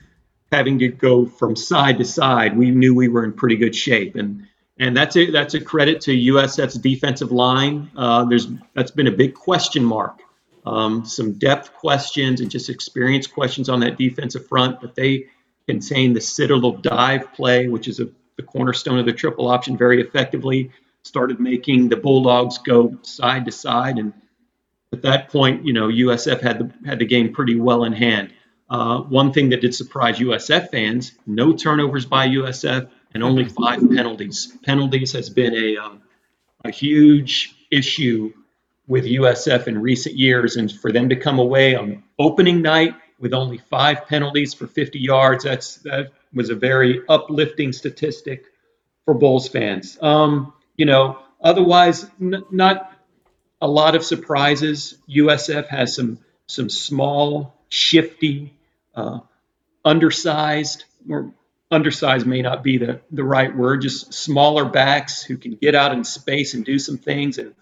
having 0.53 0.79
to 0.79 0.87
go 0.87 1.25
from 1.25 1.57
side 1.57 1.97
to 1.97 2.05
side, 2.05 2.57
we 2.57 2.71
knew 2.71 2.95
we 2.95 3.09
were 3.09 3.25
in 3.25 3.33
pretty 3.33 3.57
good 3.57 3.75
shape. 3.75 4.15
And 4.15 4.47
and 4.79 4.95
that's 4.95 5.17
a 5.17 5.29
that's 5.31 5.53
a 5.53 5.59
credit 5.59 5.99
to 6.03 6.11
USF's 6.11 6.75
defensive 6.75 7.33
line. 7.33 7.91
Uh, 7.97 8.23
there's 8.23 8.47
that's 8.73 8.91
been 8.91 9.07
a 9.07 9.11
big 9.11 9.33
question 9.33 9.83
mark. 9.83 10.21
Um, 10.65 11.03
some 11.03 11.33
depth 11.33 11.73
questions 11.73 12.39
and 12.39 12.49
just 12.49 12.69
experience 12.69 13.27
questions 13.27 13.67
on 13.67 13.81
that 13.81 13.97
defensive 13.97 14.47
front, 14.47 14.79
but 14.79 14.95
they 14.95 15.25
contain 15.67 16.13
the 16.13 16.21
Citadel 16.21 16.71
dive 16.71 17.33
play, 17.33 17.67
which 17.67 17.89
is 17.89 17.99
a, 17.99 18.07
the 18.37 18.43
cornerstone 18.43 18.97
of 18.97 19.05
the 19.05 19.11
triple 19.11 19.49
option, 19.49 19.77
very 19.77 20.01
effectively 20.01 20.71
started 21.05 21.39
making 21.39 21.89
the 21.89 21.97
Bulldogs 21.97 22.57
go 22.57 22.97
side 23.03 23.45
to 23.45 23.51
side, 23.51 23.97
and 23.97 24.13
at 24.91 25.03
that 25.03 25.29
point, 25.29 25.65
you 25.65 25.73
know, 25.73 25.87
USF 25.87 26.41
had 26.41 26.59
the 26.59 26.87
had 26.87 26.99
the 26.99 27.05
game 27.05 27.33
pretty 27.33 27.59
well 27.59 27.83
in 27.83 27.93
hand. 27.93 28.33
Uh, 28.69 29.01
one 29.01 29.31
thing 29.31 29.49
that 29.49 29.61
did 29.61 29.75
surprise 29.75 30.19
USF 30.19 30.71
fans: 30.71 31.13
no 31.27 31.53
turnovers 31.53 32.05
by 32.05 32.27
USF 32.27 32.89
and 33.13 33.23
only 33.23 33.45
five 33.45 33.79
penalties. 33.79 34.57
Penalties 34.63 35.11
has 35.13 35.29
been 35.29 35.53
a 35.53 35.77
um, 35.77 36.01
a 36.63 36.71
huge 36.71 37.55
issue 37.71 38.33
with 38.87 39.05
USF 39.05 39.67
in 39.67 39.81
recent 39.81 40.15
years, 40.15 40.57
and 40.57 40.71
for 40.71 40.91
them 40.91 41.09
to 41.09 41.15
come 41.15 41.39
away 41.39 41.75
on 41.75 42.03
opening 42.19 42.61
night 42.61 42.95
with 43.19 43.33
only 43.33 43.57
five 43.57 44.07
penalties 44.07 44.53
for 44.53 44.67
50 44.67 44.99
yards, 44.99 45.43
that's 45.43 45.77
that 45.77 46.11
was 46.33 46.49
a 46.49 46.55
very 46.55 47.01
uplifting 47.07 47.71
statistic 47.71 48.45
for 49.05 49.13
Bulls 49.13 49.47
fans. 49.47 49.97
Um, 50.01 50.53
you 50.77 50.85
know, 50.85 51.19
otherwise, 51.41 52.05
n- 52.21 52.43
not 52.51 52.91
a 53.61 53.67
lot 53.67 53.95
of 53.95 54.03
surprises. 54.03 54.97
USF 55.09 55.67
has 55.67 55.95
some 55.95 56.19
some 56.47 56.69
small, 56.69 57.55
shifty, 57.69 58.53
uh, 58.95 59.19
undersized, 59.83 60.85
or 61.09 61.33
undersized 61.71 62.25
may 62.27 62.41
not 62.41 62.63
be 62.63 62.77
the, 62.77 63.01
the 63.11 63.23
right 63.23 63.55
word, 63.55 63.81
just 63.81 64.13
smaller 64.13 64.65
backs 64.65 65.23
who 65.23 65.37
can 65.37 65.55
get 65.55 65.75
out 65.75 65.91
in 65.93 66.03
space 66.03 66.53
and 66.53 66.65
do 66.65 66.79
some 66.79 66.97
things. 66.97 67.37
And 67.37 67.55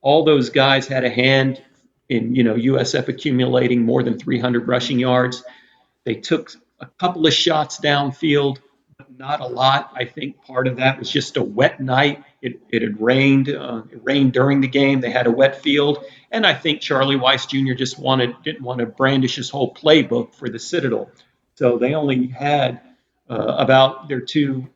all 0.00 0.24
those 0.24 0.50
guys 0.50 0.86
had 0.86 1.04
a 1.04 1.10
hand 1.10 1.62
in, 2.08 2.34
you 2.34 2.44
know, 2.44 2.54
USF 2.54 3.08
accumulating 3.08 3.82
more 3.82 4.02
than 4.02 4.18
300 4.18 4.68
rushing 4.68 4.98
yards. 4.98 5.44
They 6.04 6.14
took 6.14 6.52
a 6.80 6.86
couple 6.86 7.26
of 7.26 7.34
shots 7.34 7.80
downfield, 7.80 8.58
but 8.96 9.18
not 9.18 9.40
a 9.40 9.46
lot. 9.46 9.92
I 9.96 10.04
think 10.04 10.42
part 10.44 10.68
of 10.68 10.76
that 10.76 10.98
was 10.98 11.10
just 11.10 11.36
a 11.36 11.42
wet 11.42 11.80
night 11.80 12.22
it, 12.40 12.60
it 12.70 12.82
had 12.82 13.00
rained. 13.00 13.48
Uh, 13.48 13.82
it 13.90 14.00
rained 14.04 14.32
during 14.32 14.60
the 14.60 14.68
game. 14.68 15.00
They 15.00 15.10
had 15.10 15.26
a 15.26 15.30
wet 15.30 15.62
field, 15.62 16.04
and 16.30 16.46
I 16.46 16.54
think 16.54 16.80
Charlie 16.80 17.16
Weis 17.16 17.48
Jr. 17.48 17.74
just 17.74 17.98
wanted 17.98 18.34
didn't 18.42 18.62
want 18.62 18.80
to 18.80 18.86
brandish 18.86 19.36
his 19.36 19.50
whole 19.50 19.74
playbook 19.74 20.34
for 20.34 20.48
the 20.48 20.58
Citadel. 20.58 21.10
So 21.56 21.78
they 21.78 21.94
only 21.94 22.28
had 22.28 22.80
uh, 23.28 23.56
about 23.58 24.08
their 24.08 24.20
two 24.20 24.68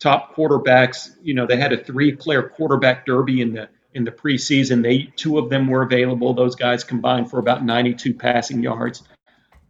top 0.00 0.34
quarterbacks. 0.34 1.10
You 1.22 1.34
know, 1.34 1.46
they 1.46 1.56
had 1.56 1.72
a 1.72 1.82
three-player 1.82 2.42
quarterback 2.42 3.06
derby 3.06 3.40
in 3.42 3.52
the 3.52 3.68
in 3.92 4.04
the 4.04 4.10
preseason. 4.10 4.82
They 4.82 5.12
two 5.16 5.38
of 5.38 5.50
them 5.50 5.68
were 5.68 5.82
available. 5.82 6.34
Those 6.34 6.56
guys 6.56 6.84
combined 6.84 7.30
for 7.30 7.38
about 7.38 7.64
92 7.64 8.14
passing 8.14 8.62
yards. 8.62 9.02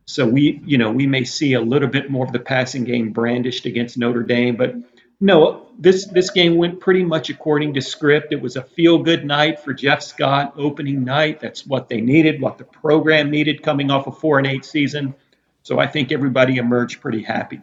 So 0.07 0.27
we, 0.27 0.61
you 0.65 0.77
know, 0.77 0.91
we 0.91 1.07
may 1.07 1.25
see 1.25 1.55
a 1.55 1.61
little 1.61 1.89
bit 1.89 2.11
more 2.11 2.27
of 2.27 2.33
the 2.33 2.39
passing 2.39 2.85
game 2.85 3.13
brandished 3.13 3.65
against 3.65 3.97
Notre 3.97 4.23
Dame, 4.23 4.57
but 4.57 4.75
no, 5.21 5.67
this 5.79 6.07
this 6.07 6.31
game 6.31 6.57
went 6.57 6.81
pretty 6.81 7.05
much 7.05 7.31
according 7.31 7.75
to 7.75 7.81
script. 7.81 8.33
It 8.33 8.41
was 8.41 8.57
a 8.57 8.63
feel 8.63 8.99
good 8.99 9.25
night 9.25 9.61
for 9.61 9.73
Jeff 9.73 10.03
Scott 10.03 10.55
opening 10.57 11.05
night. 11.05 11.41
That's 11.41 11.67
what 11.67 11.89
they 11.89 12.01
needed, 12.01 12.41
what 12.41 12.59
the 12.59 12.65
program 12.65 13.31
needed 13.31 13.63
coming 13.63 13.91
off 13.91 14.07
a 14.07 14.13
four 14.13 14.39
and 14.39 14.47
eight 14.47 14.65
season. 14.65 15.15
So 15.63 15.79
I 15.79 15.87
think 15.87 16.13
everybody 16.13 16.59
emerged 16.59 17.01
pretty 17.01 17.23
happy. 17.23 17.61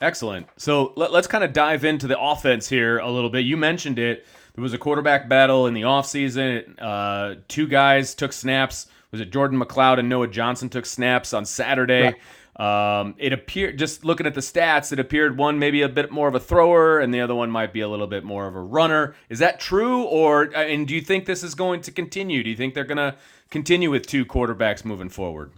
Excellent. 0.00 0.46
So 0.56 0.92
let, 0.96 1.12
us 1.12 1.26
kind 1.26 1.42
of 1.42 1.52
dive 1.52 1.84
into 1.84 2.06
the 2.06 2.18
offense 2.18 2.68
here 2.68 2.98
a 2.98 3.10
little 3.10 3.30
bit. 3.30 3.44
You 3.44 3.56
mentioned 3.56 3.98
it. 3.98 4.26
There 4.54 4.62
was 4.62 4.72
a 4.72 4.78
quarterback 4.78 5.28
battle 5.28 5.66
in 5.66 5.74
the 5.74 5.82
offseason. 5.82 6.74
Uh, 6.80 7.40
two 7.48 7.66
guys 7.66 8.14
took 8.14 8.32
snaps. 8.32 8.86
Was 9.10 9.20
it 9.20 9.30
Jordan 9.30 9.58
McCloud 9.58 9.98
and 9.98 10.08
Noah 10.08 10.28
Johnson 10.28 10.68
took 10.68 10.86
snaps 10.86 11.32
on 11.32 11.44
Saturday? 11.44 12.02
Right. 12.02 12.16
Um, 12.58 13.14
it 13.18 13.32
appeared, 13.32 13.78
just 13.78 14.04
looking 14.04 14.26
at 14.26 14.34
the 14.34 14.40
stats, 14.40 14.92
it 14.92 14.98
appeared 14.98 15.38
one 15.38 15.60
maybe 15.60 15.82
a 15.82 15.88
bit 15.88 16.10
more 16.10 16.26
of 16.26 16.34
a 16.34 16.40
thrower 16.40 16.98
and 16.98 17.14
the 17.14 17.20
other 17.20 17.34
one 17.34 17.52
might 17.52 17.72
be 17.72 17.80
a 17.80 17.88
little 17.88 18.08
bit 18.08 18.24
more 18.24 18.48
of 18.48 18.56
a 18.56 18.60
runner. 18.60 19.14
Is 19.28 19.38
that 19.38 19.60
true? 19.60 20.02
Or, 20.02 20.46
uh, 20.46 20.64
and 20.64 20.86
do 20.88 20.94
you 20.94 21.00
think 21.00 21.26
this 21.26 21.44
is 21.44 21.54
going 21.54 21.82
to 21.82 21.92
continue? 21.92 22.42
Do 22.42 22.50
you 22.50 22.56
think 22.56 22.74
they're 22.74 22.84
going 22.84 22.96
to 22.96 23.14
continue 23.50 23.90
with 23.90 24.06
two 24.08 24.26
quarterbacks 24.26 24.84
moving 24.84 25.08
forward? 25.08 25.52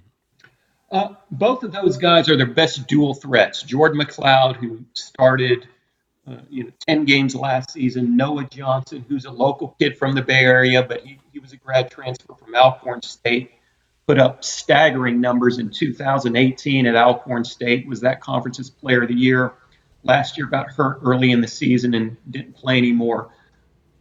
Uh, 0.90 1.14
both 1.30 1.62
of 1.62 1.72
those 1.72 1.96
guys 1.96 2.28
are 2.28 2.36
their 2.36 2.46
best 2.46 2.86
dual 2.86 3.14
threats. 3.14 3.62
Jordan 3.62 3.98
McCloud, 3.98 4.56
who 4.56 4.84
started 4.92 5.66
uh, 6.26 6.36
you 6.50 6.64
know 6.64 6.70
10 6.86 7.06
games 7.06 7.34
last 7.34 7.70
season. 7.70 8.14
Noah 8.14 8.44
Johnson, 8.44 9.06
who's 9.08 9.24
a 9.24 9.30
local 9.30 9.74
kid 9.78 9.96
from 9.96 10.14
the 10.14 10.22
Bay 10.22 10.44
Area, 10.44 10.82
but 10.82 11.00
he, 11.02 11.18
he 11.32 11.38
was 11.38 11.52
a 11.52 11.56
grad 11.56 11.90
transfer 11.90 12.34
from 12.34 12.54
Alcorn 12.54 13.00
State 13.00 13.52
put 14.06 14.18
up 14.18 14.44
staggering 14.44 15.20
numbers 15.20 15.58
in 15.58 15.70
2018 15.70 16.86
at 16.86 16.96
Alcorn 16.96 17.44
State, 17.44 17.86
was 17.86 18.00
that 18.00 18.20
conference's 18.20 18.70
player 18.70 19.02
of 19.02 19.08
the 19.08 19.14
year. 19.14 19.52
Last 20.02 20.36
year 20.36 20.46
got 20.46 20.72
hurt 20.72 21.00
early 21.04 21.30
in 21.30 21.40
the 21.40 21.48
season 21.48 21.94
and 21.94 22.16
didn't 22.30 22.56
play 22.56 22.78
anymore. 22.78 23.30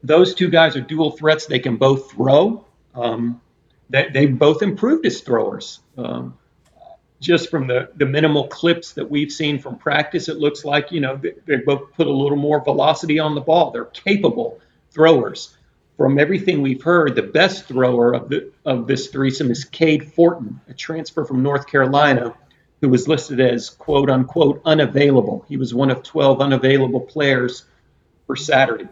Those 0.01 0.33
two 0.33 0.49
guys 0.49 0.75
are 0.75 0.81
dual 0.81 1.11
threats. 1.11 1.45
They 1.45 1.59
can 1.59 1.75
both 1.75 2.11
throw. 2.11 2.65
Um, 2.95 3.41
they, 3.89 4.09
they 4.13 4.25
both 4.25 4.61
improved 4.61 5.05
as 5.05 5.21
throwers. 5.21 5.81
Um, 5.97 6.37
just 7.19 7.49
from 7.49 7.67
the, 7.67 7.91
the 7.95 8.05
minimal 8.05 8.47
clips 8.47 8.93
that 8.93 9.09
we've 9.09 9.31
seen 9.31 9.59
from 9.59 9.77
practice, 9.77 10.29
it 10.29 10.37
looks 10.37 10.63
like, 10.63 10.91
you 10.91 11.01
know, 11.01 11.17
they, 11.17 11.33
they 11.45 11.57
both 11.57 11.91
put 11.93 12.07
a 12.07 12.11
little 12.11 12.37
more 12.37 12.63
velocity 12.63 13.19
on 13.19 13.35
the 13.35 13.41
ball. 13.41 13.71
They're 13.71 13.85
capable 13.85 14.59
throwers 14.91 15.57
from 15.99 16.17
everything 16.17 16.61
we've 16.61 16.81
heard, 16.81 17.13
the 17.13 17.21
best 17.21 17.65
thrower 17.65 18.13
of, 18.13 18.29
the, 18.29 18.53
of 18.63 18.87
this 18.87 19.07
threesome 19.07 19.51
is 19.51 19.65
Cade 19.65 20.13
Fortin, 20.13 20.61
a 20.69 20.73
transfer 20.73 21.25
from 21.25 21.43
North 21.43 21.67
Carolina, 21.67 22.33
who 22.79 22.87
was 22.87 23.09
listed 23.09 23.41
as 23.41 23.69
quote 23.69 24.09
unquote 24.09 24.61
unavailable. 24.63 25.43
He 25.49 25.57
was 25.57 25.73
one 25.73 25.91
of 25.91 26.01
12 26.01 26.39
unavailable 26.39 27.01
players 27.01 27.65
for 28.27 28.37
Saturday. 28.37 28.87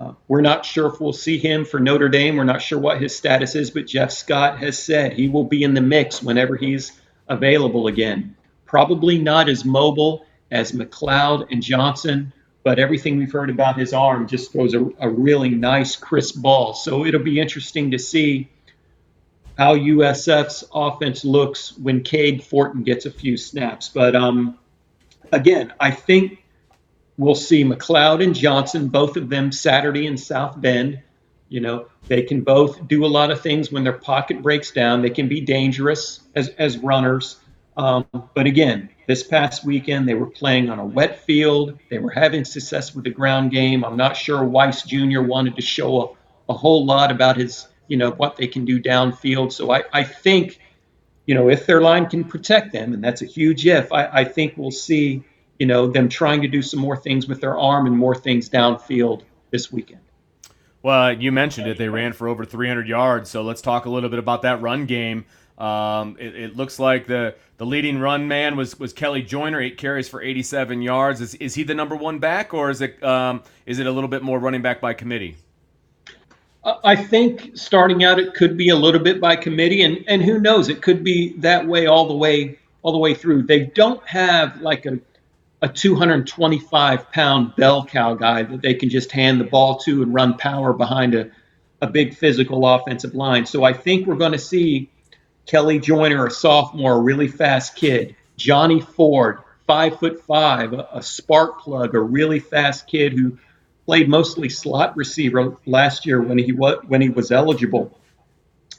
Uh, 0.00 0.14
we're 0.26 0.40
not 0.40 0.66
sure 0.66 0.88
if 0.88 1.00
we'll 1.00 1.12
see 1.12 1.38
him 1.38 1.64
for 1.64 1.78
Notre 1.78 2.08
Dame. 2.08 2.34
We're 2.34 2.42
not 2.42 2.60
sure 2.60 2.80
what 2.80 3.00
his 3.00 3.16
status 3.16 3.54
is, 3.54 3.70
but 3.70 3.86
Jeff 3.86 4.10
Scott 4.10 4.58
has 4.58 4.76
said 4.76 5.12
he 5.12 5.28
will 5.28 5.44
be 5.44 5.62
in 5.62 5.74
the 5.74 5.80
mix 5.80 6.20
whenever 6.20 6.56
he's 6.56 6.90
available 7.28 7.86
again. 7.86 8.34
Probably 8.66 9.18
not 9.18 9.48
as 9.48 9.64
mobile 9.64 10.26
as 10.50 10.72
McCloud 10.72 11.52
and 11.52 11.62
Johnson, 11.62 12.32
but 12.62 12.78
everything 12.78 13.18
we've 13.18 13.32
heard 13.32 13.50
about 13.50 13.78
his 13.78 13.92
arm 13.92 14.26
just 14.26 14.52
throws 14.52 14.74
a, 14.74 14.86
a 14.98 15.08
really 15.08 15.50
nice, 15.50 15.96
crisp 15.96 16.40
ball. 16.40 16.74
So 16.74 17.06
it'll 17.06 17.22
be 17.22 17.40
interesting 17.40 17.92
to 17.92 17.98
see 17.98 18.48
how 19.56 19.74
USF's 19.74 20.64
offense 20.72 21.24
looks 21.24 21.76
when 21.76 22.02
Cade 22.02 22.44
Fortin 22.44 22.84
gets 22.84 23.06
a 23.06 23.10
few 23.10 23.36
snaps. 23.36 23.88
But 23.88 24.14
um, 24.14 24.58
again, 25.32 25.72
I 25.80 25.90
think 25.90 26.44
we'll 27.16 27.34
see 27.34 27.64
McCloud 27.64 28.22
and 28.22 28.34
Johnson, 28.34 28.88
both 28.88 29.16
of 29.16 29.28
them 29.28 29.50
Saturday 29.50 30.06
in 30.06 30.16
South 30.16 30.60
Bend. 30.60 31.00
You 31.48 31.60
know, 31.60 31.88
they 32.06 32.22
can 32.22 32.42
both 32.42 32.86
do 32.86 33.04
a 33.04 33.08
lot 33.08 33.30
of 33.30 33.40
things 33.40 33.72
when 33.72 33.82
their 33.82 33.94
pocket 33.94 34.42
breaks 34.42 34.70
down. 34.70 35.02
They 35.02 35.10
can 35.10 35.28
be 35.28 35.40
dangerous 35.40 36.20
as, 36.34 36.48
as 36.50 36.78
runners. 36.78 37.36
Um, 37.78 38.06
but 38.34 38.46
again, 38.46 38.90
this 39.06 39.22
past 39.22 39.64
weekend, 39.64 40.08
they 40.08 40.14
were 40.14 40.26
playing 40.26 40.68
on 40.68 40.80
a 40.80 40.84
wet 40.84 41.20
field. 41.20 41.78
They 41.90 41.98
were 41.98 42.10
having 42.10 42.44
success 42.44 42.92
with 42.92 43.04
the 43.04 43.10
ground 43.10 43.52
game. 43.52 43.84
I'm 43.84 43.96
not 43.96 44.16
sure 44.16 44.40
Weis 44.40 44.84
Jr. 44.84 45.22
wanted 45.22 45.54
to 45.54 45.62
show 45.62 46.02
a, 46.02 46.52
a 46.52 46.54
whole 46.54 46.84
lot 46.84 47.12
about 47.12 47.36
his, 47.36 47.68
you 47.86 47.96
know, 47.96 48.10
what 48.10 48.36
they 48.36 48.48
can 48.48 48.64
do 48.64 48.82
downfield. 48.82 49.52
So 49.52 49.70
I, 49.70 49.84
I 49.92 50.02
think, 50.02 50.58
you 51.26 51.36
know, 51.36 51.48
if 51.48 51.66
their 51.66 51.80
line 51.80 52.06
can 52.06 52.24
protect 52.24 52.72
them, 52.72 52.92
and 52.94 53.02
that's 53.02 53.22
a 53.22 53.26
huge 53.26 53.64
if, 53.64 53.92
I, 53.92 54.06
I 54.06 54.24
think 54.24 54.54
we'll 54.56 54.72
see, 54.72 55.22
you 55.60 55.66
know, 55.66 55.86
them 55.86 56.08
trying 56.08 56.42
to 56.42 56.48
do 56.48 56.62
some 56.62 56.80
more 56.80 56.96
things 56.96 57.28
with 57.28 57.40
their 57.40 57.56
arm 57.56 57.86
and 57.86 57.96
more 57.96 58.14
things 58.16 58.50
downfield 58.50 59.22
this 59.52 59.70
weekend. 59.70 60.00
Well, 60.82 61.12
you 61.12 61.30
mentioned 61.30 61.68
it. 61.68 61.78
They 61.78 61.88
ran 61.88 62.12
for 62.12 62.28
over 62.28 62.44
300 62.44 62.88
yards. 62.88 63.30
So 63.30 63.42
let's 63.42 63.60
talk 63.60 63.86
a 63.86 63.90
little 63.90 64.08
bit 64.08 64.18
about 64.18 64.42
that 64.42 64.60
run 64.60 64.86
game. 64.86 65.26
Um, 65.58 66.16
it, 66.20 66.36
it, 66.36 66.56
looks 66.56 66.78
like 66.78 67.08
the, 67.08 67.34
the 67.56 67.66
leading 67.66 67.98
run 67.98 68.28
man 68.28 68.56
was, 68.56 68.78
was 68.78 68.92
Kelley 68.92 69.22
Joiner, 69.22 69.60
eight 69.60 69.76
carries 69.76 70.08
for 70.08 70.22
87 70.22 70.82
yards. 70.82 71.20
Is, 71.20 71.34
is 71.34 71.54
he 71.54 71.64
the 71.64 71.74
number 71.74 71.96
one 71.96 72.20
back, 72.20 72.54
or 72.54 72.70
is 72.70 72.80
it 72.80 73.02
um, 73.02 73.42
is 73.66 73.80
it 73.80 73.86
a 73.88 73.90
little 73.90 74.08
bit 74.08 74.22
more 74.22 74.38
running 74.38 74.62
back 74.62 74.80
by 74.80 74.94
committee? 74.94 75.36
I 76.84 76.94
think 76.94 77.56
starting 77.56 78.04
out 78.04 78.18
it 78.18 78.34
could 78.34 78.56
be 78.56 78.68
a 78.68 78.76
little 78.76 79.00
bit 79.00 79.20
by 79.20 79.34
committee, 79.34 79.82
and, 79.82 80.04
and 80.06 80.22
who 80.22 80.38
knows, 80.38 80.68
it 80.68 80.82
could 80.82 81.02
be 81.02 81.32
that 81.38 81.66
way 81.66 81.86
all 81.86 82.06
the 82.06 82.14
way 82.14 82.58
all 82.82 82.92
the 82.92 82.98
way 82.98 83.14
through. 83.14 83.42
They 83.42 83.64
don't 83.64 84.06
have 84.06 84.60
like 84.60 84.86
a 84.86 85.00
a 85.60 85.68
225 85.68 87.10
pound 87.10 87.56
bell 87.56 87.84
cow 87.84 88.14
guy 88.14 88.44
that 88.44 88.62
they 88.62 88.74
can 88.74 88.88
just 88.88 89.10
hand 89.10 89.40
the 89.40 89.44
ball 89.44 89.78
to 89.78 90.02
and 90.02 90.14
run 90.14 90.36
power 90.36 90.72
behind 90.72 91.14
a, 91.14 91.30
a 91.82 91.86
big 91.88 92.14
physical 92.14 92.66
offensive 92.66 93.14
line. 93.14 93.44
So 93.44 93.64
I 93.64 93.72
think 93.72 94.06
we're 94.06 94.14
going 94.16 94.32
to 94.32 94.38
see 94.38 94.88
Kelley 95.48 95.78
Joiner, 95.80 96.26
a 96.26 96.30
sophomore, 96.30 96.92
a 96.92 97.00
really 97.00 97.26
fast 97.26 97.74
kid. 97.74 98.14
Johnny 98.36 98.80
Ford, 98.80 99.38
five 99.66 99.98
foot 99.98 100.22
five, 100.24 100.74
a, 100.74 101.02
spark 101.02 101.60
plug, 101.60 101.94
a 101.94 102.00
really 102.00 102.38
fast 102.38 102.86
kid 102.86 103.14
who 103.14 103.38
played 103.86 104.10
mostly 104.10 104.50
slot 104.50 104.94
receiver 104.96 105.56
last 105.64 106.04
year 106.04 106.20
when 106.20 106.36
he 106.36 106.52
was 106.52 106.76
when 106.86 107.00
he 107.00 107.08
was 107.08 107.32
eligible. 107.32 107.98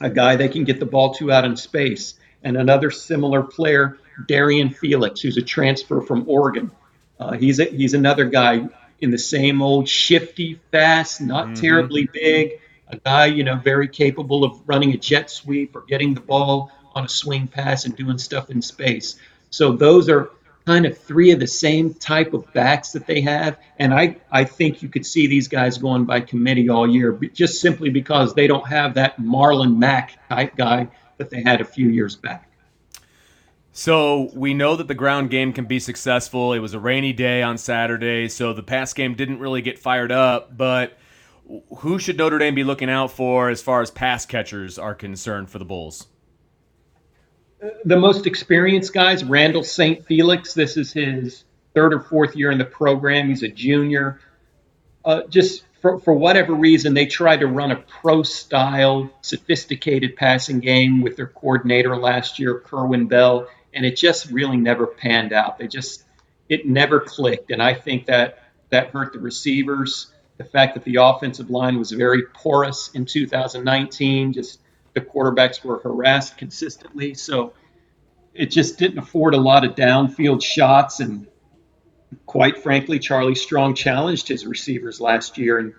A 0.00 0.08
guy 0.08 0.36
they 0.36 0.48
can 0.48 0.62
get 0.64 0.78
the 0.78 0.86
ball 0.86 1.12
to 1.14 1.32
out 1.32 1.44
in 1.44 1.56
space. 1.56 2.14
And 2.42 2.56
another 2.56 2.90
similar 2.90 3.42
player, 3.42 3.98
Darian 4.26 4.70
Felix, 4.70 5.20
who's 5.20 5.36
a 5.36 5.42
transfer 5.42 6.00
from 6.00 6.24
Oregon. 6.26 6.70
Uh, 7.18 7.32
he's 7.32 7.58
a, 7.58 7.64
he's 7.64 7.94
another 7.94 8.24
guy 8.26 8.66
in 9.00 9.10
the 9.10 9.18
same 9.18 9.60
old 9.60 9.88
shifty, 9.88 10.60
fast, 10.70 11.20
not 11.20 11.46
mm-hmm. 11.46 11.54
terribly 11.54 12.08
big, 12.10 12.60
a 12.92 12.96
guy, 12.98 13.26
you 13.26 13.44
know, 13.44 13.56
very 13.56 13.88
capable 13.88 14.44
of 14.44 14.60
running 14.66 14.92
a 14.92 14.96
jet 14.96 15.30
sweep 15.30 15.74
or 15.74 15.82
getting 15.82 16.14
the 16.14 16.20
ball 16.20 16.70
on 16.94 17.04
a 17.04 17.08
swing 17.08 17.46
pass 17.46 17.84
and 17.84 17.96
doing 17.96 18.18
stuff 18.18 18.50
in 18.50 18.60
space. 18.60 19.16
So 19.50 19.72
those 19.72 20.08
are 20.08 20.30
kind 20.66 20.86
of 20.86 20.96
three 20.96 21.30
of 21.32 21.40
the 21.40 21.46
same 21.46 21.94
type 21.94 22.34
of 22.34 22.52
backs 22.52 22.92
that 22.92 23.06
they 23.06 23.20
have. 23.20 23.58
And 23.78 23.94
I, 23.94 24.16
I 24.30 24.44
think 24.44 24.82
you 24.82 24.88
could 24.88 25.06
see 25.06 25.26
these 25.26 25.48
guys 25.48 25.78
going 25.78 26.04
by 26.04 26.20
committee 26.20 26.68
all 26.68 26.88
year, 26.88 27.12
just 27.32 27.60
simply 27.60 27.90
because 27.90 28.34
they 28.34 28.46
don't 28.46 28.66
have 28.66 28.94
that 28.94 29.18
Marlon 29.20 29.78
Mack 29.78 30.18
type 30.28 30.56
guy 30.56 30.88
that 31.18 31.30
they 31.30 31.42
had 31.42 31.60
a 31.60 31.64
few 31.64 31.88
years 31.88 32.16
back. 32.16 32.46
So 33.72 34.30
we 34.34 34.52
know 34.52 34.76
that 34.76 34.88
the 34.88 34.94
ground 34.94 35.30
game 35.30 35.52
can 35.52 35.64
be 35.64 35.78
successful. 35.78 36.52
It 36.52 36.58
was 36.58 36.74
a 36.74 36.80
rainy 36.80 37.12
day 37.12 37.42
on 37.42 37.56
Saturday, 37.56 38.28
so 38.28 38.52
the 38.52 38.62
pass 38.62 38.92
game 38.92 39.14
didn't 39.14 39.38
really 39.38 39.62
get 39.62 39.78
fired 39.78 40.10
up, 40.10 40.56
but 40.56 40.98
who 41.78 41.98
should 41.98 42.18
Notre 42.18 42.38
Dame 42.38 42.54
be 42.54 42.64
looking 42.64 42.90
out 42.90 43.10
for 43.10 43.48
as 43.48 43.62
far 43.62 43.80
as 43.80 43.90
pass 43.90 44.26
catchers 44.26 44.78
are 44.78 44.94
concerned 44.94 45.50
for 45.50 45.58
the 45.58 45.64
Bulls? 45.64 46.06
The 47.84 47.96
most 47.96 48.26
experienced 48.26 48.94
guys, 48.94 49.24
Randall 49.24 49.64
St. 49.64 50.04
Felix. 50.06 50.54
This 50.54 50.76
is 50.76 50.92
his 50.92 51.44
third 51.74 51.92
or 51.92 52.00
fourth 52.00 52.36
year 52.36 52.50
in 52.50 52.58
the 52.58 52.64
program. 52.64 53.28
He's 53.28 53.42
a 53.42 53.48
junior. 53.48 54.20
Uh, 55.04 55.22
just 55.28 55.64
for, 55.82 55.98
for 55.98 56.14
whatever 56.14 56.54
reason, 56.54 56.94
they 56.94 57.06
tried 57.06 57.40
to 57.40 57.46
run 57.46 57.70
a 57.70 57.76
pro 57.76 58.22
style, 58.22 59.10
sophisticated 59.22 60.16
passing 60.16 60.60
game 60.60 61.02
with 61.02 61.16
their 61.16 61.26
coordinator 61.26 61.96
last 61.96 62.38
year, 62.38 62.60
Kerwin 62.60 63.08
Bell, 63.08 63.46
and 63.74 63.84
it 63.84 63.96
just 63.96 64.30
really 64.30 64.56
never 64.56 64.86
panned 64.86 65.32
out. 65.32 65.58
They 65.58 65.68
just, 65.68 66.04
it 66.48 66.66
never 66.66 67.00
clicked. 67.00 67.50
And 67.50 67.62
I 67.62 67.74
think 67.74 68.06
that 68.06 68.44
that 68.70 68.90
hurt 68.90 69.12
the 69.12 69.18
receivers 69.18 70.09
the 70.40 70.46
fact 70.46 70.72
that 70.72 70.84
the 70.84 70.96
offensive 70.96 71.50
line 71.50 71.78
was 71.78 71.90
very 71.90 72.22
porous 72.32 72.88
in 72.94 73.04
2019, 73.04 74.32
just 74.32 74.58
the 74.94 75.00
quarterbacks 75.02 75.62
were 75.62 75.80
harassed 75.80 76.38
consistently. 76.38 77.12
So 77.12 77.52
it 78.32 78.46
just 78.46 78.78
didn't 78.78 79.00
afford 79.00 79.34
a 79.34 79.36
lot 79.36 79.66
of 79.66 79.74
downfield 79.74 80.42
shots. 80.42 81.00
And 81.00 81.26
quite 82.24 82.62
frankly, 82.62 82.98
Charlie 82.98 83.34
Strong 83.34 83.74
challenged 83.74 84.28
his 84.28 84.46
receivers 84.46 84.98
last 84.98 85.36
year, 85.36 85.58
and 85.58 85.74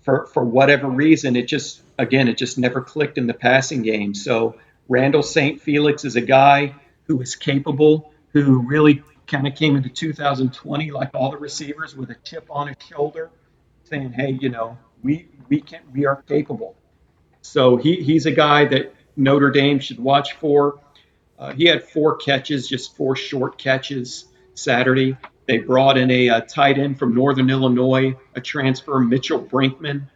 for 0.00 0.28
for 0.28 0.42
whatever 0.42 0.88
reason, 0.88 1.36
it 1.36 1.46
just 1.46 1.82
again 1.98 2.26
it 2.26 2.38
just 2.38 2.56
never 2.56 2.80
clicked 2.80 3.18
in 3.18 3.26
the 3.26 3.34
passing 3.34 3.82
game. 3.82 4.14
So 4.14 4.56
Randall 4.88 5.22
St. 5.22 5.60
Felix 5.60 6.06
is 6.06 6.16
a 6.16 6.22
guy 6.22 6.74
who 7.06 7.20
is 7.20 7.36
capable, 7.36 8.14
who 8.32 8.60
really 8.60 9.02
kind 9.26 9.46
of 9.46 9.54
came 9.54 9.76
into 9.76 9.90
2020 9.90 10.90
like 10.90 11.10
all 11.12 11.30
the 11.30 11.36
receivers 11.36 11.94
with 11.94 12.08
a 12.08 12.16
chip 12.24 12.46
on 12.48 12.68
his 12.68 12.76
shoulder, 12.88 13.30
saying, 13.94 14.12
"Hey, 14.12 14.38
you 14.40 14.48
know, 14.48 14.76
we 15.02 15.28
we 15.48 15.60
can 15.60 15.80
we 15.92 16.06
are 16.06 16.22
capable." 16.22 16.76
So 17.42 17.76
he, 17.76 17.96
he's 17.96 18.26
a 18.26 18.30
guy 18.30 18.64
that 18.66 18.94
Notre 19.16 19.50
Dame 19.50 19.78
should 19.78 20.00
watch 20.00 20.32
for. 20.34 20.80
Uh, 21.38 21.52
he 21.52 21.66
had 21.66 21.82
four 21.82 22.16
catches, 22.16 22.68
just 22.68 22.96
four 22.96 23.16
short 23.16 23.58
catches 23.58 24.26
Saturday. 24.54 25.16
They 25.46 25.58
brought 25.58 25.98
in 25.98 26.10
a, 26.10 26.28
a 26.28 26.40
tight 26.40 26.78
end 26.78 26.98
from 26.98 27.14
Northern 27.14 27.50
Illinois, 27.50 28.16
a 28.34 28.40
transfer, 28.40 28.98
Mitchell 29.00 29.42
Brinkman. 29.42 30.08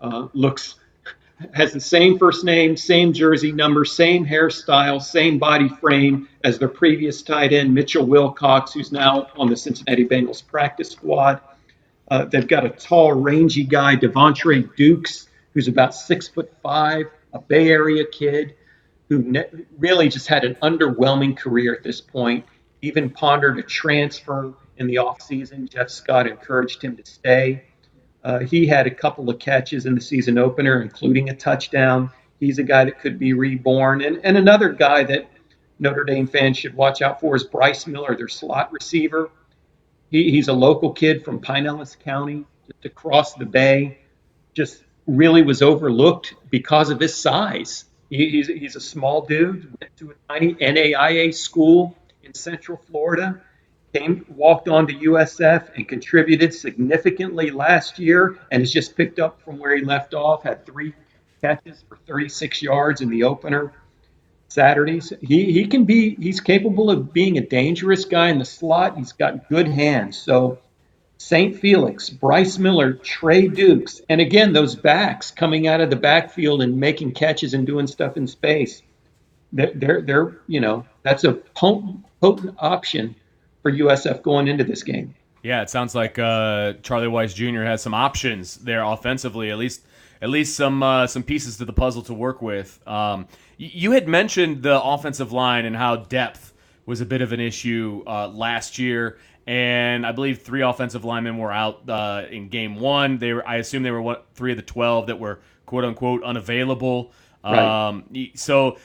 Uh, 0.00 0.26
looks 0.32 0.74
has 1.54 1.72
the 1.72 1.80
same 1.80 2.18
first 2.18 2.44
name, 2.44 2.76
same 2.76 3.12
jersey 3.12 3.52
number, 3.52 3.84
same 3.84 4.26
hairstyle, 4.26 5.00
same 5.00 5.38
body 5.38 5.68
frame 5.68 6.28
as 6.42 6.58
their 6.58 6.68
previous 6.68 7.22
tight 7.22 7.52
end, 7.52 7.72
Mitchell 7.72 8.04
Wilcox, 8.04 8.72
who's 8.72 8.90
now 8.90 9.28
on 9.36 9.48
the 9.48 9.56
Cincinnati 9.56 10.04
Bengals 10.04 10.44
practice 10.44 10.90
squad. 10.90 11.40
Uh, 12.12 12.26
they've 12.26 12.46
got 12.46 12.66
a 12.66 12.68
tall, 12.68 13.14
rangy 13.14 13.64
guy, 13.64 13.94
Devontre 13.94 14.64
Dukes, 14.76 15.30
who's 15.54 15.66
about 15.66 15.94
six 15.94 16.28
foot 16.28 16.52
five, 16.62 17.06
a 17.32 17.38
Bay 17.38 17.70
Area 17.70 18.04
kid 18.04 18.54
who 19.08 19.22
ne- 19.22 19.48
really 19.78 20.10
just 20.10 20.28
had 20.28 20.44
an 20.44 20.54
underwhelming 20.56 21.34
career 21.34 21.72
at 21.72 21.82
this 21.82 22.02
point. 22.02 22.44
Even 22.82 23.08
pondered 23.08 23.58
a 23.58 23.62
transfer 23.62 24.52
in 24.76 24.88
the 24.88 24.96
offseason. 24.96 25.70
Jeff 25.70 25.88
Scott 25.88 26.26
encouraged 26.26 26.82
him 26.82 26.98
to 26.98 27.06
stay. 27.06 27.64
Uh, 28.22 28.40
he 28.40 28.66
had 28.66 28.86
a 28.86 28.90
couple 28.90 29.30
of 29.30 29.38
catches 29.38 29.86
in 29.86 29.94
the 29.94 30.00
season 30.02 30.36
opener, 30.36 30.82
including 30.82 31.30
a 31.30 31.34
touchdown. 31.34 32.10
He's 32.40 32.58
a 32.58 32.62
guy 32.62 32.84
that 32.84 33.00
could 33.00 33.18
be 33.18 33.32
reborn. 33.32 34.02
And, 34.02 34.20
and 34.22 34.36
another 34.36 34.68
guy 34.68 35.02
that 35.04 35.30
Notre 35.78 36.04
Dame 36.04 36.26
fans 36.26 36.58
should 36.58 36.74
watch 36.74 37.00
out 37.00 37.22
for 37.22 37.36
is 37.36 37.44
Bryce 37.44 37.86
Miller, 37.86 38.14
their 38.14 38.28
slot 38.28 38.70
receiver. 38.70 39.30
He, 40.12 40.30
he's 40.30 40.46
a 40.46 40.52
local 40.52 40.92
kid 40.92 41.24
from 41.24 41.40
Pinellas 41.40 41.98
County, 41.98 42.44
just 42.66 42.84
across 42.84 43.34
the 43.34 43.46
bay. 43.46 43.98
Just 44.54 44.84
really 45.08 45.42
was 45.42 45.62
overlooked 45.62 46.34
because 46.50 46.90
of 46.90 47.00
his 47.00 47.20
size. 47.20 47.86
He, 48.10 48.28
he's, 48.28 48.46
he's 48.46 48.76
a 48.76 48.80
small 48.80 49.26
dude, 49.26 49.74
went 49.80 49.96
to 49.96 50.10
a 50.10 50.14
tiny 50.28 50.54
NAIA 50.54 51.34
school 51.34 51.96
in 52.22 52.34
Central 52.34 52.78
Florida 52.78 53.40
came 53.92 54.24
walked 54.28 54.68
on 54.68 54.86
to 54.86 54.94
USF 54.94 55.74
and 55.76 55.86
contributed 55.86 56.54
significantly 56.54 57.50
last 57.50 57.98
year 57.98 58.38
and 58.50 58.62
has 58.62 58.72
just 58.72 58.96
picked 58.96 59.18
up 59.18 59.40
from 59.42 59.58
where 59.58 59.76
he 59.76 59.84
left 59.84 60.14
off. 60.14 60.42
Had 60.42 60.64
three 60.64 60.94
catches 61.40 61.84
for 61.88 61.98
36 62.06 62.62
yards 62.62 63.00
in 63.00 63.10
the 63.10 63.22
opener 63.22 63.72
Saturdays. 64.52 65.12
He 65.20 65.52
he 65.52 65.66
can 65.66 65.84
be 65.84 66.14
he's 66.16 66.40
capable 66.40 66.90
of 66.90 67.12
being 67.12 67.38
a 67.38 67.46
dangerous 67.46 68.04
guy 68.04 68.28
in 68.28 68.38
the 68.38 68.44
slot. 68.44 68.96
He's 68.96 69.12
got 69.12 69.48
good 69.48 69.66
hands. 69.66 70.18
So 70.18 70.58
St. 71.18 71.56
Felix, 71.56 72.10
Bryce 72.10 72.58
Miller, 72.58 72.94
Trey 72.94 73.48
Dukes, 73.48 74.02
and 74.08 74.20
again 74.20 74.52
those 74.52 74.74
backs 74.74 75.30
coming 75.30 75.66
out 75.66 75.80
of 75.80 75.90
the 75.90 75.96
backfield 75.96 76.62
and 76.62 76.78
making 76.78 77.12
catches 77.12 77.54
and 77.54 77.66
doing 77.66 77.86
stuff 77.86 78.16
in 78.16 78.26
space. 78.26 78.82
They're 79.52 79.72
they're, 79.74 80.02
they're 80.02 80.38
you 80.46 80.60
know 80.60 80.84
that's 81.02 81.24
a 81.24 81.32
potent, 81.32 82.04
potent 82.20 82.56
option 82.58 83.14
for 83.62 83.72
USF 83.72 84.22
going 84.22 84.48
into 84.48 84.64
this 84.64 84.82
game. 84.82 85.14
Yeah, 85.42 85.62
it 85.62 85.70
sounds 85.70 85.94
like 85.94 86.18
uh, 86.18 86.74
Charlie 86.82 87.08
Weis 87.08 87.34
Jr. 87.34 87.62
has 87.62 87.82
some 87.82 87.94
options 87.94 88.56
there 88.56 88.82
offensively, 88.82 89.50
at 89.50 89.58
least 89.58 89.82
at 90.22 90.30
least 90.30 90.56
some 90.56 90.82
uh, 90.82 91.06
some 91.06 91.24
pieces 91.24 91.58
to 91.58 91.64
the 91.64 91.72
puzzle 91.72 92.02
to 92.02 92.14
work 92.14 92.40
with. 92.40 92.80
Um, 92.86 93.26
you 93.58 93.90
had 93.90 94.08
mentioned 94.08 94.62
the 94.62 94.80
offensive 94.80 95.32
line 95.32 95.66
and 95.66 95.76
how 95.76 95.96
depth 95.96 96.54
was 96.86 97.00
a 97.00 97.06
bit 97.06 97.20
of 97.20 97.32
an 97.32 97.40
issue 97.40 98.02
uh, 98.06 98.28
last 98.28 98.78
year, 98.78 99.18
and 99.46 100.06
I 100.06 100.12
believe 100.12 100.42
three 100.42 100.62
offensive 100.62 101.04
linemen 101.04 101.38
were 101.38 101.52
out 101.52 101.88
uh, 101.90 102.24
in 102.30 102.48
game 102.48 102.76
one. 102.76 103.18
They 103.18 103.32
were, 103.32 103.46
I 103.46 103.56
assume, 103.56 103.82
they 103.82 103.90
were 103.90 104.00
what 104.00 104.28
three 104.34 104.52
of 104.52 104.56
the 104.56 104.62
twelve 104.62 105.08
that 105.08 105.18
were 105.18 105.40
quote 105.66 105.84
unquote 105.84 106.22
unavailable. 106.22 107.12
Right. 107.44 107.88
Um, 107.88 108.04
so 108.36 108.78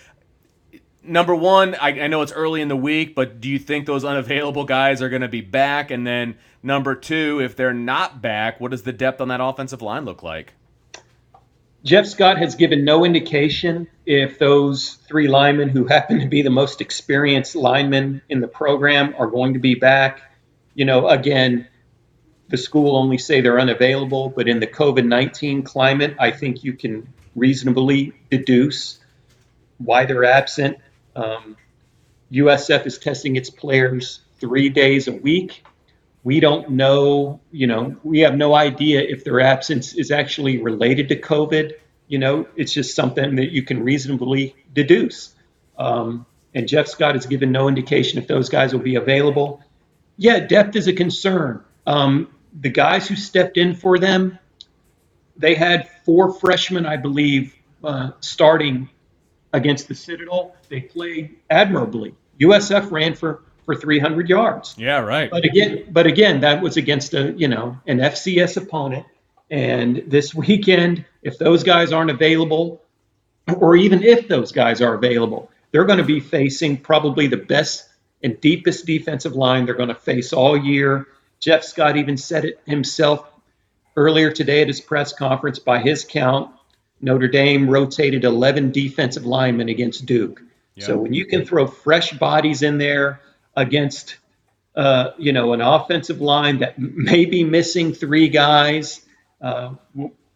number 1.03 1.35
one, 1.35 1.75
I, 1.75 1.89
I, 1.89 2.07
know 2.07 2.23
it's 2.23 2.31
early 2.31 2.59
in 2.59 2.69
the 2.69 2.75
week, 2.75 3.13
but 3.13 3.39
do 3.39 3.47
you 3.47 3.59
think 3.59 3.85
those 3.85 4.03
unavailable 4.03 4.65
guys 4.65 4.99
are 5.03 5.09
going 5.09 5.21
to 5.21 5.27
be 5.27 5.41
back? 5.41 5.91
And 5.91 6.07
then 6.07 6.37
number 6.63 6.95
two, 6.95 7.39
if 7.39 7.55
they're 7.55 7.71
not 7.71 8.19
back, 8.19 8.59
what 8.59 8.71
does 8.71 8.81
the 8.81 8.91
depth 8.91 9.21
on 9.21 9.27
that 9.27 9.39
offensive 9.39 9.83
line 9.83 10.05
look 10.05 10.23
like? 10.23 10.55
Jeff 11.87 12.05
Scott 12.05 12.37
has 12.37 12.55
given 12.55 12.83
no 12.83 13.05
indication 13.05 13.87
if 14.05 14.39
those 14.39 14.95
three 15.07 15.29
linemen, 15.29 15.69
who 15.69 15.85
happen 15.85 16.19
to 16.19 16.27
be 16.27 16.41
the 16.41 16.49
most 16.49 16.81
experienced 16.81 17.55
linemen 17.55 18.21
in 18.27 18.41
the 18.41 18.47
program, 18.49 19.15
are 19.17 19.27
going 19.27 19.53
to 19.53 19.59
be 19.59 19.73
back. 19.73 20.19
You 20.75 20.83
know, 20.83 21.07
again, 21.07 21.65
the 22.49 22.57
school 22.57 22.97
only 22.97 23.17
say 23.17 23.39
they're 23.39 23.57
unavailable, 23.57 24.33
but 24.35 24.49
in 24.49 24.59
the 24.59 24.67
COVID 24.67 25.05
19 25.05 25.63
climate, 25.63 26.17
I 26.19 26.31
think 26.31 26.65
you 26.65 26.73
can 26.73 27.07
reasonably 27.37 28.11
deduce 28.29 28.99
why 29.77 30.03
they're 30.03 30.25
absent. 30.25 30.79
Um, 31.15 31.55
USF 32.33 32.85
is 32.85 32.97
testing 32.97 33.37
its 33.37 33.49
players 33.49 34.19
three 34.41 34.67
days 34.67 35.07
a 35.07 35.13
week. 35.13 35.63
We 36.23 36.39
don't 36.39 36.71
know, 36.71 37.39
you 37.51 37.67
know, 37.67 37.95
we 38.03 38.19
have 38.19 38.35
no 38.35 38.53
idea 38.53 39.01
if 39.01 39.23
their 39.23 39.39
absence 39.39 39.93
is 39.93 40.11
actually 40.11 40.57
related 40.57 41.09
to 41.09 41.19
COVID. 41.19 41.73
You 42.07 42.19
know, 42.19 42.47
it's 42.55 42.73
just 42.73 42.95
something 42.95 43.35
that 43.35 43.51
you 43.51 43.63
can 43.63 43.83
reasonably 43.83 44.55
deduce. 44.73 45.33
Um, 45.77 46.25
and 46.53 46.67
Jeff 46.67 46.87
Scott 46.87 47.15
has 47.15 47.25
given 47.25 47.51
no 47.51 47.67
indication 47.67 48.17
if 48.17 48.27
those 48.27 48.49
guys 48.49 48.73
will 48.73 48.81
be 48.81 48.95
available. 48.95 49.61
Yeah, 50.17 50.39
depth 50.39 50.75
is 50.75 50.87
a 50.87 50.93
concern. 50.93 51.63
Um, 51.85 52.33
the 52.59 52.69
guys 52.69 53.07
who 53.07 53.15
stepped 53.15 53.57
in 53.57 53.75
for 53.75 53.99
them, 53.99 54.39
they 55.37 55.53
had 55.53 55.89
four 56.03 56.33
freshmen, 56.33 56.85
I 56.85 56.97
believe, 56.97 57.55
uh, 57.83 58.11
starting 58.19 58.89
against 59.53 59.87
the 59.87 59.95
Citadel. 59.95 60.55
They 60.69 60.81
played 60.81 61.37
admirably. 61.49 62.15
USF 62.39 62.91
ran 62.91 63.15
for 63.15 63.43
for 63.67 63.75
300 63.75 64.29
yards. 64.29 64.75
Yeah, 64.77 64.99
right. 64.99 65.29
But 65.29 65.43
again, 65.43 65.83
but 65.91 66.07
again, 66.07 66.39
that 66.39 66.61
was 66.63 66.77
against 66.77 67.13
a 67.13 67.33
you 67.33 67.49
know 67.49 67.77
an 67.85 67.99
FCS 67.99 68.57
opponent. 68.57 69.05
And 69.51 70.03
this 70.07 70.33
weekend, 70.33 71.05
if 71.21 71.37
those 71.37 71.63
guys 71.63 71.91
aren't 71.91 72.09
available, 72.09 72.81
or 73.57 73.75
even 73.75 74.03
if 74.03 74.27
those 74.27 74.51
guys 74.51 74.81
are 74.81 74.95
available, 74.95 75.51
they're 75.71 75.85
going 75.85 75.99
to 75.99 76.05
be 76.05 76.19
facing 76.19 76.77
probably 76.77 77.27
the 77.27 77.37
best 77.37 77.87
and 78.23 78.39
deepest 78.41 78.85
defensive 78.85 79.35
line 79.35 79.65
they're 79.65 79.75
going 79.75 79.89
to 79.89 79.95
face 79.95 80.33
all 80.33 80.57
year. 80.57 81.07
Jeff 81.39 81.63
Scott 81.63 81.97
even 81.97 82.17
said 82.17 82.45
it 82.45 82.59
himself 82.65 83.29
earlier 83.95 84.31
today 84.31 84.61
at 84.61 84.67
his 84.67 84.81
press 84.81 85.13
conference. 85.13 85.59
By 85.59 85.79
his 85.79 86.05
count, 86.05 86.51
Notre 87.01 87.27
Dame 87.27 87.69
rotated 87.69 88.23
11 88.23 88.71
defensive 88.71 89.25
linemen 89.25 89.69
against 89.69 90.05
Duke. 90.05 90.41
Yep. 90.75 90.85
So 90.85 90.97
when 90.97 91.13
you 91.13 91.25
can 91.25 91.45
throw 91.45 91.67
fresh 91.67 92.13
bodies 92.13 92.63
in 92.63 92.77
there 92.77 93.19
against, 93.57 94.15
uh, 94.75 95.11
you 95.17 95.33
know, 95.33 95.51
an 95.51 95.59
offensive 95.59 96.21
line 96.21 96.59
that 96.59 96.79
may 96.79 97.25
be 97.25 97.43
missing 97.43 97.93
three 97.93 98.29
guys, 98.29 99.01
uh, 99.41 99.73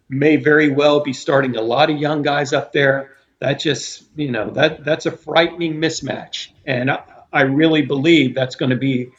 may 0.09 0.35
very 0.35 0.69
well 0.69 0.99
be 0.99 1.13
starting 1.13 1.55
a 1.55 1.61
lot 1.61 1.89
of 1.89 1.97
young 1.97 2.23
guys 2.23 2.51
up 2.51 2.73
there. 2.73 3.11
That 3.39 3.59
just, 3.59 4.03
you 4.15 4.31
know, 4.31 4.49
that 4.51 4.83
that's 4.83 5.05
a 5.05 5.11
frightening 5.11 5.75
mismatch, 5.75 6.49
and 6.65 6.91
I, 6.91 7.03
I 7.31 7.41
really 7.43 7.81
believe 7.83 8.35
that's 8.35 8.55
going 8.55 8.69
to 8.71 8.75
be, 8.75 9.11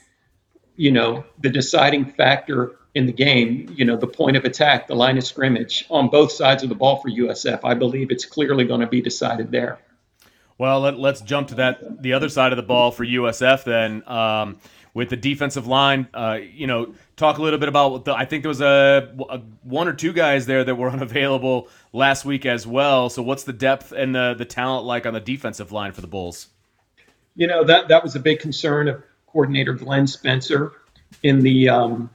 you 0.76 0.92
know, 0.92 1.24
the 1.40 1.48
deciding 1.48 2.04
factor 2.12 2.76
in 2.94 3.06
the 3.06 3.12
game, 3.12 3.74
you 3.76 3.84
know, 3.84 3.96
the 3.96 4.06
point 4.06 4.36
of 4.36 4.44
attack, 4.44 4.86
the 4.86 4.94
line 4.94 5.18
of 5.18 5.24
scrimmage 5.24 5.86
on 5.90 6.08
both 6.08 6.30
sides 6.30 6.62
of 6.62 6.68
the 6.68 6.74
ball 6.74 6.96
for 6.96 7.08
USF. 7.08 7.60
I 7.64 7.74
believe 7.74 8.10
it's 8.10 8.26
clearly 8.26 8.64
going 8.64 8.80
to 8.80 8.86
be 8.86 9.00
decided 9.00 9.50
there. 9.50 9.78
Well, 10.62 10.78
let, 10.78 10.94
us 10.94 11.20
jump 11.22 11.48
to 11.48 11.56
that 11.56 12.00
the 12.00 12.12
other 12.12 12.28
side 12.28 12.52
of 12.52 12.56
the 12.56 12.62
ball 12.62 12.92
for 12.92 13.04
USF 13.04 13.64
then. 13.64 14.08
Um, 14.08 14.60
with 14.94 15.08
the 15.08 15.16
defensive 15.16 15.66
line, 15.66 16.06
uh, 16.14 16.38
you 16.40 16.68
know, 16.68 16.94
talk 17.16 17.38
a 17.38 17.42
little 17.42 17.58
bit 17.58 17.68
about 17.68 18.04
the. 18.04 18.14
I 18.14 18.26
think 18.26 18.44
there 18.44 18.48
was 18.48 18.60
a, 18.60 19.12
a, 19.28 19.38
one 19.64 19.88
or 19.88 19.92
two 19.92 20.12
guys 20.12 20.46
there 20.46 20.62
that 20.62 20.76
were 20.76 20.88
unavailable 20.98 21.66
last 21.92 22.24
week 22.24 22.46
as 22.46 22.64
well. 22.64 23.10
So, 23.10 23.24
what's 23.24 23.42
the 23.42 23.52
depth 23.52 23.90
and 23.90 24.14
the 24.14 24.34
the 24.38 24.44
talent 24.44 24.86
like 24.86 25.04
on 25.04 25.14
the 25.14 25.20
defensive 25.20 25.72
line 25.72 25.90
for 25.90 26.00
the 26.00 26.06
Bulls? 26.06 26.46
You 27.34 27.48
know 27.48 27.64
that 27.64 27.88
that 27.88 28.04
was 28.04 28.14
a 28.14 28.20
big 28.20 28.38
concern 28.38 28.86
of 28.86 29.02
coordinator 29.26 29.72
Glenn 29.72 30.06
Spencer 30.06 30.74
in 31.24 31.40
the 31.40 31.70
um, 31.70 32.08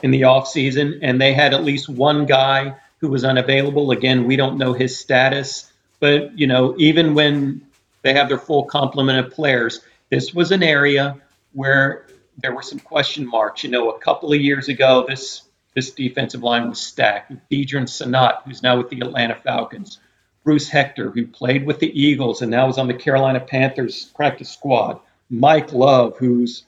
in 0.00 0.12
the 0.12 0.20
offseason, 0.20 1.00
and 1.02 1.20
they 1.20 1.34
had 1.34 1.54
at 1.54 1.64
least 1.64 1.88
one 1.88 2.24
guy 2.24 2.76
who 2.98 3.08
was 3.08 3.24
unavailable. 3.24 3.90
Again, 3.90 4.28
we 4.28 4.36
don't 4.36 4.58
know 4.58 4.74
his 4.74 4.96
status, 4.96 5.72
but 5.98 6.38
you 6.38 6.46
know, 6.46 6.76
even 6.78 7.14
when 7.14 7.66
they 8.02 8.14
have 8.14 8.28
their 8.28 8.38
full 8.38 8.64
complement 8.64 9.24
of 9.24 9.32
players, 9.32 9.80
this 10.10 10.34
was 10.34 10.50
an 10.50 10.62
area 10.62 11.20
where 11.52 12.06
there 12.38 12.54
were 12.54 12.62
some 12.62 12.78
question 12.78 13.26
marks. 13.26 13.62
You 13.64 13.70
know, 13.70 13.90
a 13.90 13.98
couple 13.98 14.32
of 14.32 14.40
years 14.40 14.68
ago, 14.68 15.04
this 15.08 15.42
this 15.74 15.92
defensive 15.92 16.42
line 16.42 16.68
was 16.68 16.80
stacked. 16.80 17.32
Deadrin 17.50 17.86
Senat, 17.86 18.42
who's 18.44 18.62
now 18.62 18.76
with 18.76 18.90
the 18.90 19.00
Atlanta 19.00 19.36
Falcons, 19.36 20.00
Bruce 20.42 20.68
Hector, 20.68 21.10
who 21.10 21.26
played 21.26 21.64
with 21.64 21.78
the 21.78 22.00
Eagles 22.00 22.42
and 22.42 22.50
now 22.50 22.68
is 22.68 22.78
on 22.78 22.88
the 22.88 22.94
Carolina 22.94 23.40
Panthers 23.40 24.06
practice 24.06 24.50
squad, 24.50 24.98
Mike 25.28 25.72
Love, 25.72 26.16
who's 26.18 26.64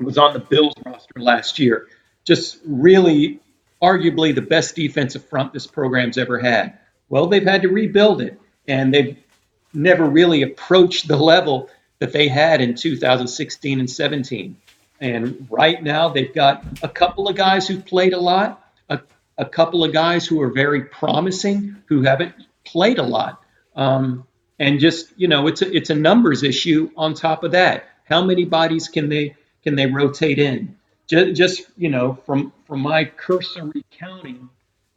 was 0.00 0.18
on 0.18 0.32
the 0.32 0.40
Bills 0.40 0.74
roster 0.84 1.20
last 1.20 1.58
year. 1.58 1.88
Just 2.24 2.58
really, 2.66 3.40
arguably 3.82 4.34
the 4.34 4.42
best 4.42 4.74
defensive 4.74 5.24
front 5.26 5.52
this 5.52 5.66
program's 5.66 6.18
ever 6.18 6.38
had. 6.38 6.78
Well, 7.08 7.26
they've 7.26 7.46
had 7.46 7.62
to 7.62 7.68
rebuild 7.68 8.22
it, 8.22 8.40
and 8.66 8.92
they've 8.92 9.16
never 9.74 10.04
really 10.04 10.42
approached 10.42 11.08
the 11.08 11.16
level 11.16 11.68
that 11.98 12.12
they 12.12 12.28
had 12.28 12.60
in 12.60 12.74
2016 12.74 13.80
and 13.80 13.90
17. 13.90 14.56
And 15.00 15.46
right 15.50 15.82
now, 15.82 16.08
they've 16.08 16.32
got 16.32 16.64
a 16.82 16.88
couple 16.88 17.28
of 17.28 17.36
guys 17.36 17.66
who've 17.66 17.84
played 17.84 18.12
a 18.12 18.20
lot, 18.20 18.64
a, 18.88 19.00
a 19.38 19.44
couple 19.44 19.84
of 19.84 19.92
guys 19.92 20.26
who 20.26 20.40
are 20.40 20.50
very 20.50 20.82
promising 20.82 21.76
who 21.86 22.02
haven't 22.02 22.34
played 22.64 22.98
a 22.98 23.02
lot. 23.02 23.42
Um, 23.76 24.26
and 24.58 24.78
just 24.78 25.12
you 25.16 25.28
know, 25.28 25.46
it's 25.46 25.62
a, 25.62 25.76
it's 25.76 25.90
a 25.90 25.94
numbers 25.94 26.42
issue. 26.42 26.90
On 26.96 27.12
top 27.12 27.44
of 27.44 27.52
that, 27.52 27.88
how 28.04 28.24
many 28.24 28.44
bodies 28.44 28.88
can 28.88 29.08
they 29.08 29.36
can 29.62 29.74
they 29.74 29.86
rotate 29.86 30.38
in? 30.38 30.76
Just, 31.06 31.36
just 31.36 31.62
you 31.76 31.90
know, 31.90 32.18
from 32.24 32.52
from 32.66 32.80
my 32.80 33.04
cursory 33.04 33.84
counting 33.90 34.48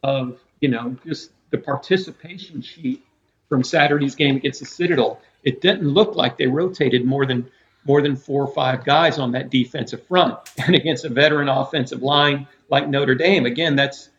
of 0.02 0.38
you 0.60 0.68
know 0.68 0.96
just 1.04 1.32
the 1.50 1.58
participation 1.58 2.62
sheet 2.62 3.04
from 3.48 3.64
Saturday's 3.64 4.14
game 4.14 4.36
against 4.36 4.60
the 4.60 4.66
Citadel, 4.66 5.20
it 5.42 5.60
didn't 5.60 5.88
look 5.88 6.14
like 6.14 6.36
they 6.36 6.46
rotated 6.46 7.04
more 7.04 7.26
than 7.26 7.50
more 7.84 8.02
than 8.02 8.16
four 8.16 8.44
or 8.44 8.52
five 8.52 8.84
guys 8.84 9.18
on 9.18 9.32
that 9.32 9.50
defensive 9.50 10.06
front. 10.06 10.38
And 10.58 10.74
against 10.74 11.04
a 11.04 11.08
veteran 11.08 11.48
offensive 11.48 12.02
line 12.02 12.46
like 12.68 12.88
Notre 12.88 13.14
Dame, 13.14 13.46
again, 13.46 13.76
that's 13.76 14.10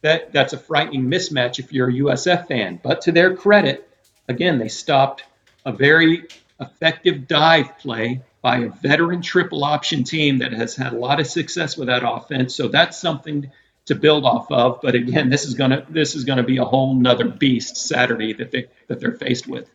that 0.00 0.32
that's 0.32 0.52
a 0.52 0.58
frightening 0.58 1.04
mismatch 1.04 1.58
if 1.58 1.72
you're 1.72 1.88
a 1.88 1.92
USF 1.92 2.48
fan. 2.48 2.80
But 2.82 3.02
to 3.02 3.12
their 3.12 3.36
credit, 3.36 3.88
again, 4.28 4.58
they 4.58 4.68
stopped 4.68 5.24
a 5.64 5.72
very 5.72 6.26
effective 6.60 7.28
dive 7.28 7.78
play 7.78 8.22
by 8.40 8.58
a 8.58 8.70
veteran 8.70 9.22
triple 9.22 9.62
option 9.62 10.02
team 10.02 10.38
that 10.38 10.52
has 10.52 10.74
had 10.74 10.92
a 10.92 10.98
lot 10.98 11.20
of 11.20 11.26
success 11.26 11.76
with 11.76 11.86
that 11.86 12.02
offense. 12.04 12.54
So 12.54 12.68
that's 12.68 12.98
something 13.00 13.50
to 13.86 13.94
build 13.94 14.24
off 14.24 14.50
of. 14.50 14.80
But 14.82 14.94
again, 14.94 15.28
this 15.28 15.44
is 15.44 15.54
gonna 15.54 15.86
this 15.88 16.14
is 16.14 16.24
gonna 16.24 16.42
be 16.42 16.58
a 16.58 16.64
whole 16.64 16.94
nother 16.94 17.28
beast 17.28 17.76
Saturday 17.76 18.32
that 18.34 18.50
they 18.50 18.68
that 18.88 19.00
they're 19.00 19.12
faced 19.12 19.46
with. 19.46 19.70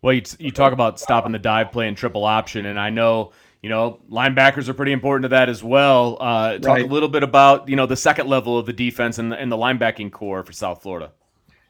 Well, 0.00 0.14
you, 0.14 0.22
you 0.38 0.50
talk 0.50 0.72
about 0.72 0.98
stopping 0.98 1.32
the 1.32 1.38
dive 1.38 1.70
play 1.70 1.86
and 1.86 1.96
triple 1.96 2.24
option, 2.24 2.66
and 2.66 2.78
I 2.78 2.90
know 2.90 3.32
you 3.62 3.68
know 3.68 4.00
linebackers 4.10 4.68
are 4.68 4.74
pretty 4.74 4.92
important 4.92 5.24
to 5.24 5.28
that 5.30 5.48
as 5.48 5.62
well. 5.62 6.16
Uh, 6.20 6.58
talk 6.58 6.64
right. 6.64 6.84
a 6.84 6.88
little 6.88 7.08
bit 7.08 7.22
about 7.22 7.68
you 7.68 7.76
know 7.76 7.86
the 7.86 7.96
second 7.96 8.28
level 8.28 8.58
of 8.58 8.66
the 8.66 8.72
defense 8.72 9.18
and 9.18 9.30
the, 9.30 9.36
and 9.38 9.50
the 9.50 9.56
linebacking 9.56 10.10
corps 10.12 10.42
for 10.42 10.52
South 10.52 10.82
Florida. 10.82 11.12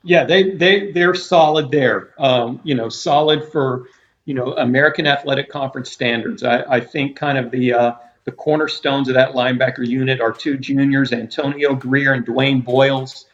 Yeah, 0.04 0.24
they 0.24 0.52
they 0.52 0.92
they're 0.92 1.14
solid 1.14 1.70
there. 1.70 2.14
Um, 2.18 2.60
you 2.64 2.74
know, 2.74 2.88
solid 2.88 3.50
for 3.52 3.86
you 4.24 4.34
know 4.34 4.54
American 4.56 5.06
Athletic 5.06 5.48
Conference 5.48 5.90
standards. 5.90 6.42
I, 6.42 6.62
I 6.62 6.80
think 6.80 7.16
kind 7.16 7.38
of 7.38 7.50
the 7.50 7.72
uh, 7.72 7.92
the 8.24 8.32
cornerstones 8.32 9.08
of 9.08 9.14
that 9.14 9.32
linebacker 9.32 9.86
unit 9.86 10.20
are 10.20 10.32
two 10.32 10.56
juniors, 10.56 11.12
Antonio 11.12 11.74
Grier 11.74 12.12
and 12.12 12.24
Dwayne 12.24 12.64
Boyles. 12.64 13.26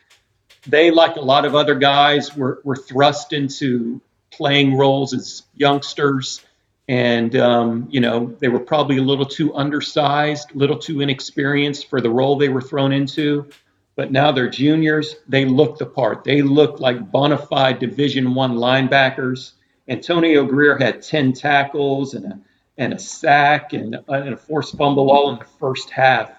They, 0.66 0.90
like 0.90 1.16
a 1.16 1.20
lot 1.20 1.44
of 1.44 1.55
other 1.55 1.74
guys, 1.74 2.37
were, 2.37 2.61
were 2.64 2.77
thrust 2.77 3.33
into 3.33 4.01
playing 4.31 4.77
roles 4.77 5.12
as 5.14 5.42
youngsters. 5.55 6.44
And, 6.88 7.37
um, 7.37 7.88
you 7.90 8.01
know, 8.01 8.35
they 8.38 8.48
were 8.48 8.61
probably 8.61 8.96
a 8.96 9.03
little 9.03 9.27
too 9.27 9.55
undersized, 9.55 10.55
a 10.55 10.59
little 10.59 10.79
too 10.79 11.03
inexperienced 11.03 11.90
for 11.90 12.01
the 12.01 12.11
role 12.11 12.37
they 12.37 12.48
were 12.48 12.62
thrown 12.62 12.92
into. 12.92 13.48
But 13.94 14.11
now 14.11 14.33
they're 14.33 14.48
juniors. 14.48 15.16
They 15.29 15.44
look 15.44 15.79
the 15.79 15.87
part. 15.87 16.24
They 16.24 16.40
look 16.40 16.81
like 16.81 17.11
bona 17.11 17.37
fide 17.37 17.79
Division 17.79 18.35
One 18.35 18.55
linebackers. 18.55 19.53
Antonio 19.88 20.44
Grier 20.44 20.79
had 20.79 21.03
10 21.03 21.33
tackles 21.33 22.14
and 22.14 22.24
a 22.24 22.40
and 22.79 22.93
a 22.95 22.99
sack 22.99 23.73
and, 23.73 23.99
and 24.09 24.35
a 24.35 24.37
forced 24.37 24.77
fumble 24.77 25.11
all 25.11 25.33
in 25.33 25.38
the 25.38 25.45
first 25.45 25.91
half 25.91 26.31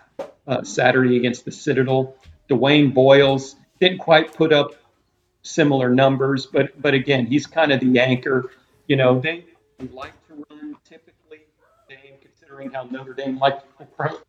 uh, 0.47 0.63
Saturday 0.63 1.17
against 1.17 1.45
the 1.45 1.51
Citadel. 1.51 2.15
Dwayne 2.49 2.93
Boyles 2.93 3.57
didn't 3.79 3.99
quite 3.99 4.33
put 4.33 4.51
up 4.51 4.73
similar 5.43 5.89
numbers, 5.89 6.45
but 6.45 6.81
but 6.81 6.93
again, 6.93 7.25
he's 7.25 7.45
kind 7.45 7.71
of 7.71 7.79
the 7.81 7.99
anchor. 7.99 8.51
You 8.87 8.95
know, 8.95 9.19
they 9.19 9.45
like 9.91 10.13
to 10.27 10.45
run 10.49 10.75
typically, 10.83 11.41
they, 11.87 12.17
considering 12.21 12.71
how 12.71 12.83
Notre 12.85 13.13
Dame 13.13 13.37
like 13.37 13.59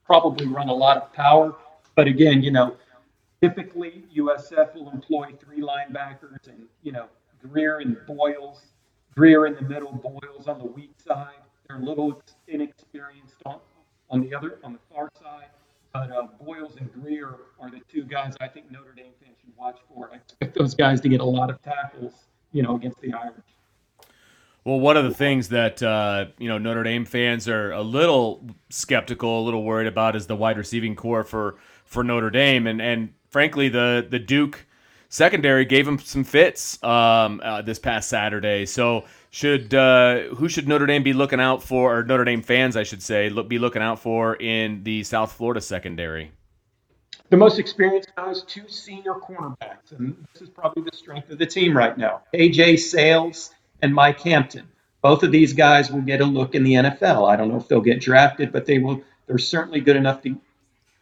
probably 0.04 0.46
run 0.46 0.68
a 0.68 0.74
lot 0.74 0.96
of 0.96 1.12
power. 1.12 1.54
But 1.94 2.08
again, 2.08 2.42
you 2.42 2.50
know, 2.50 2.76
typically 3.40 4.04
USF 4.14 4.74
will 4.74 4.90
employ 4.90 5.32
three 5.40 5.62
linebackers 5.62 6.48
and 6.48 6.66
you 6.82 6.92
know 6.92 7.06
Grier 7.42 7.78
and 7.78 7.96
Boyles, 8.06 8.66
Grier 9.14 9.46
in 9.46 9.54
the 9.54 9.62
middle, 9.62 9.92
Boyles 9.92 10.48
on 10.48 10.58
the 10.58 10.66
weak 10.66 10.92
side 10.98 11.36
they're 11.70 11.80
a 11.80 11.84
little 11.84 12.22
inexperienced 12.48 13.36
on, 13.46 13.60
on 14.10 14.20
the 14.20 14.34
other 14.34 14.58
on 14.64 14.72
the 14.72 14.78
far 14.92 15.10
side, 15.20 15.46
but 15.92 16.10
uh, 16.10 16.26
Boyles 16.44 16.76
and 16.76 16.92
Grier 16.92 17.36
are 17.60 17.70
the 17.70 17.80
two 17.90 18.02
guys 18.02 18.34
I 18.40 18.48
think 18.48 18.70
Notre 18.70 18.92
Dame 18.92 19.12
fans 19.22 19.36
should 19.40 19.56
watch 19.56 19.78
for. 19.88 20.10
I 20.12 20.16
expect 20.16 20.56
those 20.58 20.74
guys 20.74 21.00
to 21.02 21.08
get 21.08 21.20
a 21.20 21.24
lot 21.24 21.50
of 21.50 21.62
tackles, 21.62 22.14
you 22.52 22.62
know, 22.62 22.76
against 22.76 23.00
the 23.00 23.12
Irish. 23.12 23.36
Well, 24.64 24.80
one 24.80 24.96
of 24.96 25.04
the 25.04 25.14
things 25.14 25.48
that 25.50 25.82
uh, 25.82 26.26
you 26.38 26.48
know 26.48 26.58
Notre 26.58 26.82
Dame 26.82 27.04
fans 27.04 27.48
are 27.48 27.70
a 27.72 27.82
little 27.82 28.44
skeptical, 28.68 29.42
a 29.42 29.44
little 29.44 29.62
worried 29.62 29.86
about 29.86 30.16
is 30.16 30.26
the 30.26 30.36
wide 30.36 30.58
receiving 30.58 30.96
corps 30.96 31.24
for 31.24 31.56
for 31.84 32.02
Notre 32.02 32.30
Dame, 32.30 32.66
and 32.66 32.82
and 32.82 33.14
frankly, 33.30 33.68
the 33.68 34.06
the 34.08 34.18
Duke 34.18 34.66
secondary 35.08 35.64
gave 35.64 35.86
him 35.86 35.98
some 35.98 36.24
fits 36.24 36.82
um, 36.82 37.40
uh, 37.44 37.62
this 37.62 37.78
past 37.78 38.08
Saturday. 38.08 38.66
So 38.66 39.04
should 39.30 39.72
uh, 39.72 40.22
who 40.34 40.48
should 40.48 40.66
Notre 40.66 40.86
Dame 40.86 41.02
be 41.02 41.12
looking 41.12 41.40
out 41.40 41.62
for, 41.62 41.98
or 41.98 42.04
Notre 42.04 42.24
Dame 42.24 42.42
fans, 42.42 42.76
I 42.76 42.82
should 42.82 43.02
say, 43.02 43.30
look, 43.30 43.48
be 43.48 43.58
looking 43.58 43.80
out 43.80 44.00
for 44.00 44.34
in 44.36 44.82
the 44.82 45.04
South 45.04 45.32
Florida 45.32 45.60
secondary? 45.60 46.32
The 47.30 47.36
most 47.36 47.60
experienced 47.60 48.10
guys, 48.16 48.42
two 48.42 48.68
senior 48.68 49.14
cornerbacks, 49.14 49.92
and 49.96 50.16
this 50.32 50.42
is 50.42 50.48
probably 50.48 50.82
the 50.82 50.96
strength 50.96 51.30
of 51.30 51.38
the 51.38 51.46
team 51.46 51.76
right 51.76 51.96
now. 51.96 52.22
AJ 52.34 52.80
Sails 52.80 53.54
and 53.82 53.94
Mike 53.94 54.20
Hampton. 54.20 54.66
Both 55.00 55.22
of 55.22 55.30
these 55.30 55.52
guys 55.52 55.92
will 55.92 56.02
get 56.02 56.20
a 56.20 56.24
look 56.24 56.56
in 56.56 56.64
the 56.64 56.74
NFL. 56.74 57.30
I 57.30 57.36
don't 57.36 57.48
know 57.48 57.56
if 57.56 57.68
they'll 57.68 57.80
get 57.80 58.00
drafted, 58.00 58.50
but 58.50 58.66
they 58.66 58.78
will. 58.78 59.00
They're 59.28 59.38
certainly 59.38 59.80
good 59.80 59.96
enough 59.96 60.22
to 60.22 60.36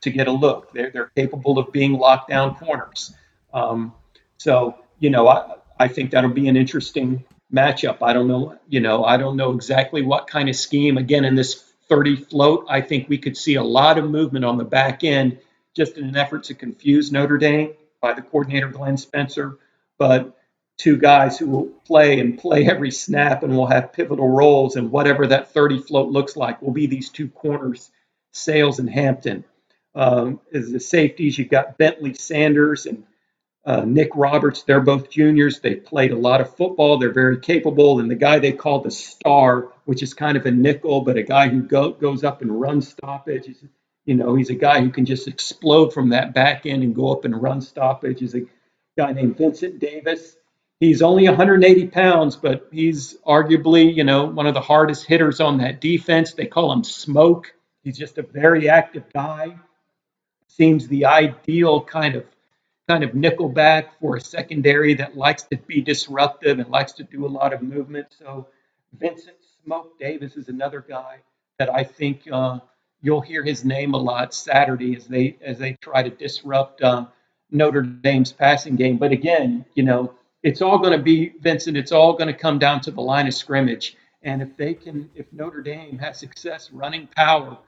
to 0.02 0.10
get 0.10 0.28
a 0.28 0.32
look. 0.32 0.70
They're 0.74 0.90
they're 0.90 1.10
capable 1.16 1.58
of 1.58 1.72
being 1.72 1.96
lockdown 1.96 2.58
corners. 2.58 3.14
Um, 3.54 3.94
so, 4.36 4.76
you 4.98 5.08
know, 5.08 5.28
I, 5.28 5.56
I 5.80 5.88
think 5.88 6.10
that'll 6.10 6.30
be 6.30 6.48
an 6.48 6.56
interesting 6.56 7.24
matchup. 7.52 7.98
I 8.02 8.12
don't 8.12 8.28
know, 8.28 8.58
you 8.68 8.80
know, 8.80 9.04
I 9.04 9.16
don't 9.16 9.36
know 9.36 9.52
exactly 9.52 10.02
what 10.02 10.26
kind 10.26 10.48
of 10.48 10.56
scheme. 10.56 10.98
Again, 10.98 11.24
in 11.24 11.34
this 11.34 11.72
30 11.88 12.16
float, 12.16 12.66
I 12.68 12.80
think 12.80 13.08
we 13.08 13.18
could 13.18 13.36
see 13.36 13.54
a 13.54 13.62
lot 13.62 13.98
of 13.98 14.10
movement 14.10 14.44
on 14.44 14.58
the 14.58 14.64
back 14.64 15.04
end 15.04 15.38
just 15.74 15.96
in 15.96 16.04
an 16.04 16.16
effort 16.16 16.44
to 16.44 16.54
confuse 16.54 17.12
Notre 17.12 17.38
Dame 17.38 17.72
by 18.00 18.12
the 18.12 18.22
coordinator, 18.22 18.68
Glenn 18.68 18.96
Spencer. 18.96 19.58
But 19.98 20.36
two 20.76 20.96
guys 20.96 21.38
who 21.38 21.48
will 21.48 21.66
play 21.86 22.20
and 22.20 22.38
play 22.38 22.66
every 22.66 22.90
snap 22.90 23.42
and 23.42 23.56
will 23.56 23.66
have 23.66 23.92
pivotal 23.92 24.28
roles, 24.28 24.76
and 24.76 24.90
whatever 24.90 25.26
that 25.26 25.52
30 25.52 25.80
float 25.80 26.10
looks 26.10 26.36
like 26.36 26.62
will 26.62 26.72
be 26.72 26.86
these 26.86 27.08
two 27.10 27.28
corners, 27.28 27.90
Sails 28.32 28.78
and 28.78 28.88
Hampton. 28.88 29.44
Um, 29.94 30.40
as 30.52 30.70
the 30.70 30.78
safeties, 30.78 31.38
you've 31.38 31.48
got 31.48 31.78
Bentley 31.78 32.14
Sanders 32.14 32.86
and 32.86 33.04
uh, 33.68 33.84
Nick 33.84 34.08
Roberts, 34.14 34.62
they're 34.62 34.80
both 34.80 35.10
juniors. 35.10 35.60
They've 35.60 35.84
played 35.84 36.10
a 36.10 36.16
lot 36.16 36.40
of 36.40 36.56
football. 36.56 36.96
They're 36.96 37.12
very 37.12 37.38
capable. 37.38 38.00
And 38.00 38.10
the 38.10 38.14
guy 38.14 38.38
they 38.38 38.52
call 38.52 38.80
the 38.80 38.90
star, 38.90 39.68
which 39.84 40.02
is 40.02 40.14
kind 40.14 40.38
of 40.38 40.46
a 40.46 40.50
nickel, 40.50 41.02
but 41.02 41.18
a 41.18 41.22
guy 41.22 41.50
who 41.50 41.60
go, 41.60 41.90
goes 41.90 42.24
up 42.24 42.40
and 42.40 42.58
run 42.58 42.80
stoppages. 42.80 43.62
You 44.06 44.14
know, 44.14 44.34
he's 44.34 44.48
a 44.48 44.54
guy 44.54 44.80
who 44.80 44.88
can 44.88 45.04
just 45.04 45.28
explode 45.28 45.92
from 45.92 46.08
that 46.08 46.32
back 46.32 46.64
end 46.64 46.82
and 46.82 46.94
go 46.94 47.12
up 47.12 47.26
and 47.26 47.42
run 47.42 47.60
stoppage. 47.60 48.22
Is 48.22 48.34
a 48.34 48.46
guy 48.96 49.12
named 49.12 49.36
Vincent 49.36 49.80
Davis. 49.80 50.34
He's 50.80 51.02
only 51.02 51.28
180 51.28 51.88
pounds, 51.88 52.36
but 52.36 52.68
he's 52.72 53.18
arguably, 53.26 53.94
you 53.94 54.04
know, 54.04 54.24
one 54.24 54.46
of 54.46 54.54
the 54.54 54.62
hardest 54.62 55.04
hitters 55.04 55.40
on 55.40 55.58
that 55.58 55.82
defense. 55.82 56.32
They 56.32 56.46
call 56.46 56.72
him 56.72 56.84
Smoke. 56.84 57.52
He's 57.84 57.98
just 57.98 58.16
a 58.16 58.22
very 58.22 58.70
active 58.70 59.12
guy. 59.12 59.58
Seems 60.46 60.88
the 60.88 61.04
ideal 61.04 61.82
kind 61.82 62.14
of 62.14 62.24
kind 62.88 63.04
of 63.04 63.10
nickelback 63.10 63.88
for 64.00 64.16
a 64.16 64.20
secondary 64.20 64.94
that 64.94 65.16
likes 65.16 65.42
to 65.44 65.56
be 65.56 65.80
disruptive 65.80 66.58
and 66.58 66.68
likes 66.70 66.92
to 66.92 67.04
do 67.04 67.26
a 67.26 67.28
lot 67.28 67.52
of 67.52 67.62
movement. 67.62 68.06
So 68.18 68.48
Vincent 68.98 69.36
Smoke 69.64 69.98
Davis 69.98 70.36
is 70.36 70.48
another 70.48 70.80
guy 70.80 71.18
that 71.58 71.68
I 71.72 71.84
think 71.84 72.22
uh, 72.32 72.60
you'll 73.02 73.20
hear 73.20 73.44
his 73.44 73.64
name 73.64 73.92
a 73.92 73.98
lot 73.98 74.32
Saturday 74.32 74.96
as 74.96 75.06
they 75.06 75.36
as 75.42 75.58
they 75.58 75.74
try 75.74 76.02
to 76.02 76.10
disrupt 76.10 76.82
uh, 76.82 77.06
Notre 77.50 77.82
Dame's 77.82 78.32
passing 78.32 78.76
game. 78.76 78.96
But 78.96 79.12
again, 79.12 79.66
you 79.74 79.82
know, 79.82 80.14
it's 80.42 80.62
all 80.62 80.78
going 80.78 80.96
to 80.96 81.02
be 81.02 81.34
Vincent. 81.40 81.76
It's 81.76 81.92
all 81.92 82.14
going 82.14 82.28
to 82.28 82.38
come 82.38 82.58
down 82.58 82.80
to 82.82 82.90
the 82.90 83.02
line 83.02 83.26
of 83.26 83.34
scrimmage. 83.34 83.96
And 84.22 84.40
if 84.40 84.56
they 84.56 84.74
can, 84.74 85.10
if 85.14 85.26
Notre 85.32 85.60
Dame 85.60 85.98
has 85.98 86.18
success 86.18 86.70
running 86.72 87.08
power 87.14 87.58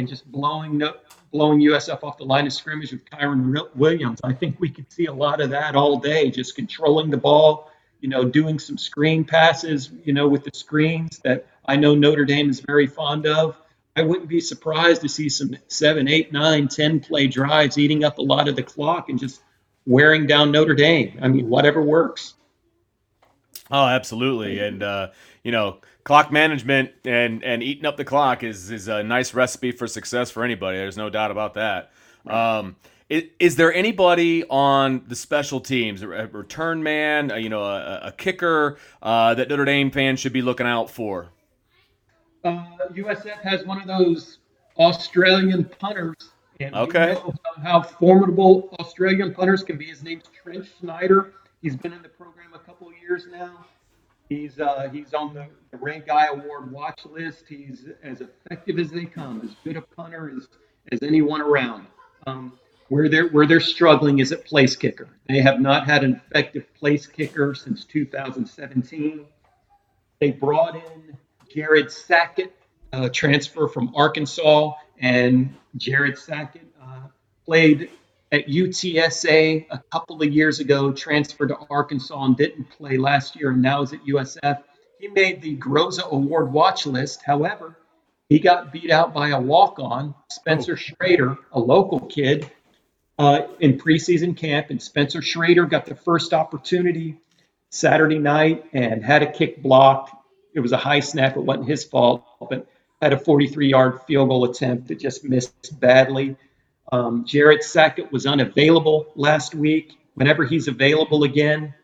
and 0.00 0.08
just 0.08 0.30
blowing 0.32 0.82
blowing 1.30 1.60
USF 1.60 2.02
off 2.02 2.18
the 2.18 2.24
line 2.24 2.46
of 2.46 2.52
scrimmage 2.52 2.90
with 2.90 3.04
Kyren 3.04 3.54
Williams. 3.76 4.18
I 4.24 4.32
think 4.32 4.58
we 4.58 4.68
could 4.68 4.90
see 4.92 5.06
a 5.06 5.12
lot 5.12 5.40
of 5.40 5.50
that 5.50 5.76
all 5.76 5.98
day, 5.98 6.30
just 6.30 6.56
controlling 6.56 7.10
the 7.10 7.16
ball, 7.16 7.70
you 8.00 8.08
know, 8.08 8.24
doing 8.24 8.58
some 8.58 8.76
screen 8.76 9.24
passes, 9.24 9.90
you 10.04 10.12
know, 10.12 10.26
with 10.26 10.42
the 10.42 10.50
screens 10.52 11.18
that 11.18 11.46
I 11.66 11.76
know 11.76 11.94
Notre 11.94 12.24
Dame 12.24 12.50
is 12.50 12.60
very 12.60 12.88
fond 12.88 13.26
of. 13.26 13.56
I 13.94 14.02
wouldn't 14.02 14.28
be 14.28 14.40
surprised 14.40 15.02
to 15.02 15.08
see 15.08 15.28
some 15.28 15.56
seven, 15.68 16.08
eight, 16.08 16.32
nine, 16.32 16.66
ten 16.66 16.98
play 16.98 17.26
drives 17.26 17.78
eating 17.78 18.02
up 18.02 18.18
a 18.18 18.22
lot 18.22 18.48
of 18.48 18.56
the 18.56 18.62
clock 18.62 19.08
and 19.08 19.18
just 19.18 19.42
wearing 19.86 20.26
down 20.26 20.50
Notre 20.50 20.74
Dame. 20.74 21.18
I 21.22 21.28
mean, 21.28 21.48
whatever 21.48 21.82
works. 21.82 22.34
Oh, 23.70 23.86
absolutely, 23.86 24.58
and 24.58 24.82
uh, 24.82 25.08
you 25.44 25.52
know, 25.52 25.78
clock 26.04 26.32
management 26.32 26.90
and 27.04 27.42
and 27.44 27.62
eating 27.62 27.86
up 27.86 27.96
the 27.96 28.04
clock 28.04 28.42
is 28.42 28.70
is 28.70 28.88
a 28.88 29.02
nice 29.02 29.34
recipe 29.34 29.72
for 29.72 29.86
success 29.86 30.30
for 30.30 30.44
anybody. 30.44 30.78
There's 30.78 30.96
no 30.96 31.10
doubt 31.10 31.30
about 31.30 31.54
that. 31.54 31.92
Um, 32.26 32.76
is, 33.08 33.24
is, 33.38 33.56
there 33.56 33.72
anybody 33.72 34.44
on 34.48 35.02
the 35.08 35.16
special 35.16 35.58
teams, 35.60 36.02
a 36.02 36.06
return 36.06 36.82
man, 36.82 37.32
you 37.42 37.48
know, 37.48 37.64
a, 37.64 38.00
a 38.04 38.12
kicker 38.12 38.78
uh, 39.02 39.34
that 39.34 39.48
Notre 39.48 39.64
Dame 39.64 39.90
fans 39.90 40.20
should 40.20 40.32
be 40.32 40.42
looking 40.42 40.66
out 40.66 40.90
for? 40.90 41.28
Uh, 42.44 42.64
USF 42.92 43.40
has 43.40 43.64
one 43.64 43.80
of 43.80 43.86
those 43.86 44.38
Australian 44.78 45.64
punters. 45.64 46.30
And 46.60 46.74
okay. 46.74 47.16
how 47.62 47.80
formidable 47.80 48.76
Australian 48.78 49.32
punters 49.32 49.62
can 49.62 49.78
be. 49.78 49.86
His 49.86 50.02
name's 50.02 50.24
Trent 50.42 50.66
Schneider. 50.78 51.32
He's 51.62 51.74
been 51.74 51.92
in 51.92 52.02
the 52.02 52.08
program 52.08 52.52
a 52.54 52.58
couple 52.58 52.88
of 52.88 52.94
years 53.00 53.26
now. 53.30 53.64
He's 54.30 54.60
uh, 54.60 54.88
he's 54.92 55.12
on 55.12 55.34
the, 55.34 55.48
the 55.72 55.76
Ray 55.76 56.04
Guy 56.06 56.26
Award 56.26 56.70
watch 56.70 57.04
list. 57.04 57.46
He's 57.48 57.88
as 58.04 58.20
effective 58.20 58.78
as 58.78 58.90
they 58.90 59.04
come, 59.04 59.40
as 59.42 59.56
good 59.64 59.76
a 59.76 59.82
punter 59.82 60.32
as, 60.34 60.46
as 60.92 61.02
anyone 61.02 61.40
around. 61.40 61.86
Um, 62.28 62.56
where 62.88 63.08
they're 63.08 63.26
where 63.26 63.44
they're 63.44 63.58
struggling 63.58 64.20
is 64.20 64.30
at 64.30 64.44
place 64.44 64.76
kicker. 64.76 65.08
They 65.28 65.40
have 65.40 65.60
not 65.60 65.84
had 65.84 66.04
an 66.04 66.20
effective 66.24 66.72
place 66.74 67.08
kicker 67.08 67.54
since 67.54 67.84
2017. 67.84 69.26
They 70.20 70.30
brought 70.30 70.76
in 70.76 71.16
Jared 71.52 71.90
Sackett, 71.90 72.54
uh, 72.92 73.08
transfer 73.08 73.66
from 73.66 73.92
Arkansas, 73.96 74.74
and 75.00 75.56
Jared 75.76 76.16
Sackett 76.16 76.68
uh, 76.80 77.08
played 77.44 77.90
at 78.32 78.46
UTSA 78.46 79.66
a 79.70 79.78
couple 79.90 80.22
of 80.22 80.32
years 80.32 80.60
ago, 80.60 80.92
transferred 80.92 81.48
to 81.48 81.58
Arkansas 81.68 82.24
and 82.24 82.36
didn't 82.36 82.70
play 82.70 82.96
last 82.96 83.36
year, 83.36 83.50
and 83.50 83.62
now 83.62 83.82
is 83.82 83.92
at 83.92 84.04
USF. 84.04 84.62
He 84.98 85.08
made 85.08 85.42
the 85.42 85.56
Groza 85.56 86.08
Award 86.10 86.52
watch 86.52 86.86
list. 86.86 87.22
However, 87.24 87.76
he 88.28 88.38
got 88.38 88.72
beat 88.72 88.90
out 88.90 89.12
by 89.12 89.30
a 89.30 89.40
walk-on, 89.40 90.14
Spencer 90.30 90.72
oh. 90.72 90.76
Schrader, 90.76 91.38
a 91.52 91.58
local 91.58 92.00
kid, 92.00 92.50
uh, 93.18 93.48
in 93.58 93.78
preseason 93.78 94.36
camp. 94.36 94.70
And 94.70 94.80
Spencer 94.80 95.22
Schrader 95.22 95.66
got 95.66 95.86
the 95.86 95.96
first 95.96 96.32
opportunity 96.32 97.18
Saturday 97.70 98.18
night 98.18 98.64
and 98.72 99.04
had 99.04 99.22
a 99.22 99.30
kick 99.30 99.62
blocked. 99.62 100.14
It 100.54 100.60
was 100.60 100.72
a 100.72 100.76
high 100.76 101.00
snap. 101.00 101.36
It 101.36 101.40
wasn't 101.40 101.68
his 101.68 101.84
fault, 101.84 102.24
but 102.48 102.68
had 103.02 103.12
a 103.12 103.16
43-yard 103.16 104.02
field 104.02 104.28
goal 104.28 104.44
attempt 104.44 104.88
that 104.88 105.00
just 105.00 105.24
missed 105.24 105.80
badly. 105.80 106.36
Um, 106.92 107.24
Jared 107.24 107.62
Sackett 107.62 108.12
was 108.12 108.26
unavailable 108.26 109.06
last 109.14 109.54
week. 109.54 109.96
Whenever 110.14 110.44
he's 110.44 110.68
available 110.68 111.22
again, 111.22 111.74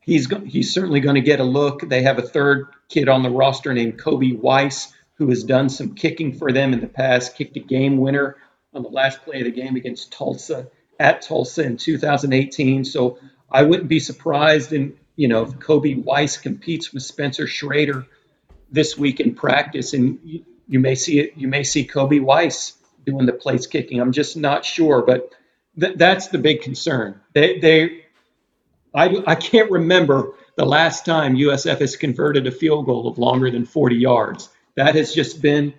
he's 0.00 0.26
go- 0.26 0.40
he's 0.40 0.72
certainly 0.72 1.00
going 1.00 1.16
to 1.16 1.20
get 1.20 1.40
a 1.40 1.44
look. 1.44 1.80
They 1.80 2.02
have 2.02 2.18
a 2.18 2.22
third 2.22 2.68
kid 2.88 3.08
on 3.08 3.22
the 3.22 3.30
roster 3.30 3.74
named 3.74 3.98
Kobe 3.98 4.32
Weiss, 4.32 4.92
who 5.14 5.28
has 5.28 5.42
done 5.44 5.68
some 5.68 5.94
kicking 5.94 6.32
for 6.32 6.52
them 6.52 6.72
in 6.72 6.80
the 6.80 6.86
past, 6.86 7.36
kicked 7.36 7.56
a 7.56 7.60
game 7.60 7.98
winner 7.98 8.36
on 8.72 8.82
the 8.82 8.88
last 8.88 9.22
play 9.22 9.40
of 9.40 9.44
the 9.44 9.50
game 9.50 9.76
against 9.76 10.12
Tulsa 10.12 10.68
at 11.00 11.22
Tulsa 11.22 11.64
in 11.64 11.76
2018. 11.76 12.84
So 12.84 13.18
I 13.50 13.62
wouldn't 13.62 13.88
be 13.88 14.00
surprised 14.00 14.72
in 14.72 14.96
you 15.16 15.28
know 15.28 15.42
if 15.42 15.58
Kobe 15.58 15.94
Weiss 15.94 16.36
competes 16.36 16.92
with 16.92 17.02
Spencer 17.02 17.46
Schrader 17.46 18.06
this 18.70 18.96
week 18.96 19.20
in 19.20 19.34
practice, 19.34 19.94
and 19.94 20.20
you, 20.22 20.44
you 20.68 20.78
may 20.78 20.94
see 20.94 21.18
it. 21.18 21.32
You 21.36 21.48
may 21.48 21.64
see 21.64 21.84
Kobe 21.84 22.20
Weiss 22.20 22.77
doing 23.08 23.26
the 23.26 23.32
place 23.32 23.66
kicking. 23.66 24.00
I'm 24.00 24.12
just 24.12 24.36
not 24.36 24.64
sure, 24.64 25.02
but 25.02 25.32
th- 25.80 25.96
that's 25.96 26.28
the 26.28 26.38
big 26.38 26.60
concern. 26.60 27.20
They, 27.32 27.58
they, 27.58 28.04
I, 28.94 29.22
I 29.26 29.34
can't 29.34 29.70
remember 29.70 30.34
the 30.56 30.66
last 30.66 31.06
time 31.06 31.36
USF 31.36 31.80
has 31.80 31.96
converted 31.96 32.46
a 32.46 32.50
field 32.50 32.84
goal 32.86 33.08
of 33.08 33.16
longer 33.16 33.50
than 33.50 33.64
40 33.64 33.96
yards. 33.96 34.50
That 34.74 34.94
has 34.94 35.14
just 35.14 35.40
been 35.40 35.72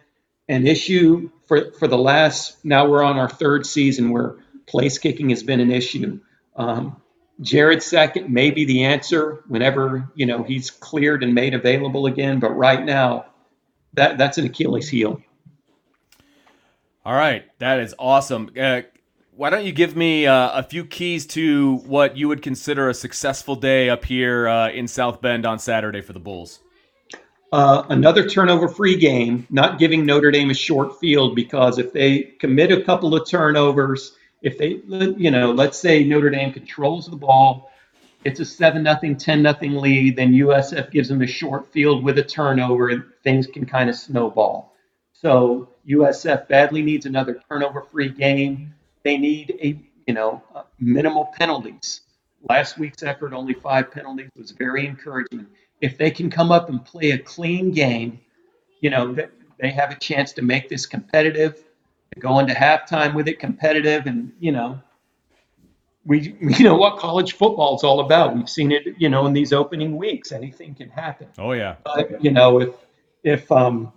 an 0.47 0.65
issue 0.65 1.29
for, 1.47 1.71
for 1.73 1.87
the 1.87 1.97
last, 1.97 2.63
now 2.65 2.87
we're 2.87 3.03
on 3.03 3.19
our 3.19 3.29
third 3.29 3.65
season 3.65 4.09
where 4.09 4.37
place 4.65 4.97
kicking 4.97 5.29
has 5.29 5.43
been 5.43 5.59
an 5.59 5.71
issue. 5.71 6.19
Um, 6.55 6.99
Jared 7.41 7.83
Sackett 7.83 8.29
may 8.29 8.51
be 8.51 8.65
the 8.65 8.85
answer 8.85 9.43
whenever, 9.47 10.09
you 10.15 10.25
know, 10.25 10.43
he's 10.43 10.71
cleared 10.71 11.23
and 11.23 11.33
made 11.35 11.53
available 11.53 12.07
again. 12.07 12.39
But 12.39 12.51
right 12.51 12.83
now, 12.83 13.27
that, 13.93 14.17
that's 14.17 14.37
an 14.37 14.45
Achilles 14.45 14.89
heel. 14.89 15.21
All 17.09 17.15
right, 17.15 17.43
that 17.57 17.79
is 17.79 17.95
awesome. 17.97 18.51
Uh, 18.55 18.83
why 19.35 19.49
don't 19.49 19.65
you 19.65 19.71
give 19.71 19.95
me 19.95 20.27
uh, 20.27 20.59
a 20.59 20.61
few 20.61 20.85
keys 20.85 21.25
to 21.29 21.77
what 21.87 22.15
you 22.15 22.27
would 22.27 22.43
consider 22.43 22.87
a 22.87 22.93
successful 22.93 23.55
day 23.55 23.89
up 23.89 24.05
here 24.05 24.47
uh, 24.47 24.69
in 24.69 24.87
South 24.87 25.19
Bend 25.19 25.43
on 25.43 25.57
Saturday 25.57 26.01
for 26.01 26.13
the 26.13 26.19
Bulls? 26.19 26.59
Uh, 27.51 27.81
another 27.89 28.29
turnover-free 28.29 28.97
game, 28.97 29.47
not 29.49 29.79
giving 29.79 30.05
Notre 30.05 30.29
Dame 30.29 30.51
a 30.51 30.53
short 30.53 30.99
field 30.99 31.35
because 31.35 31.79
if 31.79 31.93
they 31.93 32.35
commit 32.39 32.71
a 32.71 32.83
couple 32.83 33.15
of 33.15 33.27
turnovers, 33.27 34.15
if 34.43 34.59
they, 34.59 34.79
you 35.17 35.31
know, 35.31 35.51
let's 35.51 35.79
say 35.79 36.03
Notre 36.03 36.29
Dame 36.29 36.53
controls 36.53 37.07
the 37.07 37.15
ball, 37.15 37.71
it's 38.23 38.39
a 38.39 38.45
seven 38.45 38.83
nothing, 38.83 39.17
ten 39.17 39.41
nothing 39.41 39.77
lead, 39.77 40.15
then 40.15 40.31
USF 40.31 40.91
gives 40.91 41.09
them 41.09 41.23
a 41.23 41.27
short 41.27 41.73
field 41.73 42.03
with 42.03 42.19
a 42.19 42.23
turnover, 42.23 43.15
things 43.23 43.47
can 43.47 43.65
kind 43.65 43.89
of 43.89 43.95
snowball. 43.95 44.75
So 45.13 45.69
USF 45.89 46.47
badly 46.47 46.81
needs 46.81 47.05
another 47.05 47.41
turnover-free 47.49 48.09
game. 48.09 48.73
They 49.03 49.17
need 49.17 49.57
a 49.61 49.79
you 50.07 50.13
know 50.13 50.43
uh, 50.55 50.63
minimal 50.79 51.25
penalties. 51.37 52.01
Last 52.47 52.77
week's 52.77 53.03
effort, 53.03 53.33
only 53.33 53.53
five 53.53 53.91
penalties, 53.91 54.29
was 54.35 54.51
very 54.51 54.85
encouraging. 54.85 55.47
If 55.81 55.97
they 55.97 56.11
can 56.11 56.29
come 56.29 56.51
up 56.51 56.69
and 56.69 56.83
play 56.83 57.11
a 57.11 57.17
clean 57.17 57.71
game, 57.71 58.19
you 58.81 58.89
know 58.89 59.15
they 59.59 59.71
have 59.71 59.91
a 59.91 59.95
chance 59.95 60.31
to 60.33 60.41
make 60.41 60.69
this 60.69 60.85
competitive. 60.85 61.63
Go 62.17 62.39
into 62.39 62.53
halftime 62.53 63.13
with 63.13 63.27
it 63.27 63.39
competitive, 63.39 64.05
and 64.05 64.31
you 64.39 64.51
know 64.51 64.81
we 66.05 66.35
you 66.41 66.63
know 66.65 66.75
what 66.75 66.97
college 66.97 67.33
football 67.33 67.75
is 67.75 67.83
all 67.83 68.01
about. 68.01 68.35
We've 68.35 68.49
seen 68.49 68.71
it, 68.71 68.83
you 68.97 69.09
know, 69.09 69.25
in 69.25 69.33
these 69.33 69.53
opening 69.53 69.97
weeks. 69.97 70.31
Anything 70.31 70.75
can 70.75 70.89
happen. 70.89 71.27
Oh 71.37 71.53
yeah. 71.53 71.75
But 71.83 72.23
you 72.23 72.31
know, 72.31 72.59
if 72.59 72.73
if 73.23 73.51
um, 73.51 73.93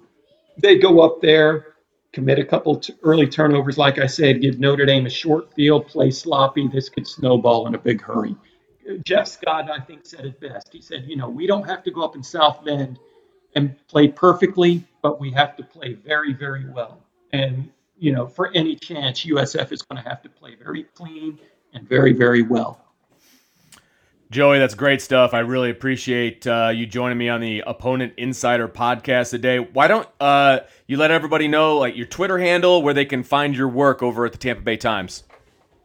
they 0.58 0.78
go 0.78 1.00
up 1.00 1.20
there, 1.20 1.71
commit 2.12 2.38
a 2.38 2.44
couple 2.44 2.76
t- 2.76 2.94
early 3.02 3.26
turnovers, 3.26 3.78
like 3.78 3.98
I 3.98 4.06
said, 4.06 4.40
give 4.40 4.58
Notre 4.58 4.86
Dame 4.86 5.06
a 5.06 5.10
short 5.10 5.52
field, 5.54 5.86
play 5.86 6.10
sloppy. 6.10 6.68
This 6.68 6.88
could 6.88 7.06
snowball 7.06 7.66
in 7.66 7.74
a 7.74 7.78
big 7.78 8.00
hurry. 8.02 8.36
Jeff 9.04 9.28
Scott, 9.28 9.70
I 9.70 9.80
think, 9.80 10.04
said 10.04 10.26
it 10.26 10.40
best. 10.40 10.68
He 10.72 10.82
said, 10.82 11.04
you 11.06 11.16
know, 11.16 11.28
we 11.28 11.46
don't 11.46 11.66
have 11.66 11.82
to 11.84 11.90
go 11.90 12.02
up 12.02 12.16
in 12.16 12.22
South 12.22 12.64
Bend 12.64 12.98
and 13.54 13.74
play 13.88 14.08
perfectly, 14.08 14.84
but 15.02 15.20
we 15.20 15.30
have 15.32 15.56
to 15.56 15.62
play 15.62 15.94
very, 15.94 16.32
very 16.32 16.68
well. 16.68 17.02
And, 17.32 17.70
you 17.98 18.12
know, 18.12 18.26
for 18.26 18.50
any 18.54 18.76
chance, 18.76 19.24
USF 19.24 19.72
is 19.72 19.82
going 19.82 20.02
to 20.02 20.08
have 20.08 20.22
to 20.22 20.28
play 20.28 20.54
very 20.54 20.84
clean 20.94 21.38
and 21.72 21.88
very, 21.88 22.12
very 22.12 22.42
well. 22.42 22.81
Joey, 24.32 24.58
that's 24.58 24.74
great 24.74 25.02
stuff. 25.02 25.34
I 25.34 25.40
really 25.40 25.68
appreciate 25.68 26.46
uh, 26.46 26.72
you 26.74 26.86
joining 26.86 27.18
me 27.18 27.28
on 27.28 27.42
the 27.42 27.62
Opponent 27.66 28.14
Insider 28.16 28.66
podcast 28.66 29.28
today. 29.28 29.58
Why 29.58 29.88
don't 29.88 30.08
uh, 30.18 30.60
you 30.86 30.96
let 30.96 31.10
everybody 31.10 31.48
know 31.48 31.76
like 31.76 31.94
your 31.98 32.06
Twitter 32.06 32.38
handle 32.38 32.82
where 32.82 32.94
they 32.94 33.04
can 33.04 33.24
find 33.24 33.54
your 33.54 33.68
work 33.68 34.02
over 34.02 34.24
at 34.24 34.32
the 34.32 34.38
Tampa 34.38 34.62
Bay 34.62 34.78
Times? 34.78 35.24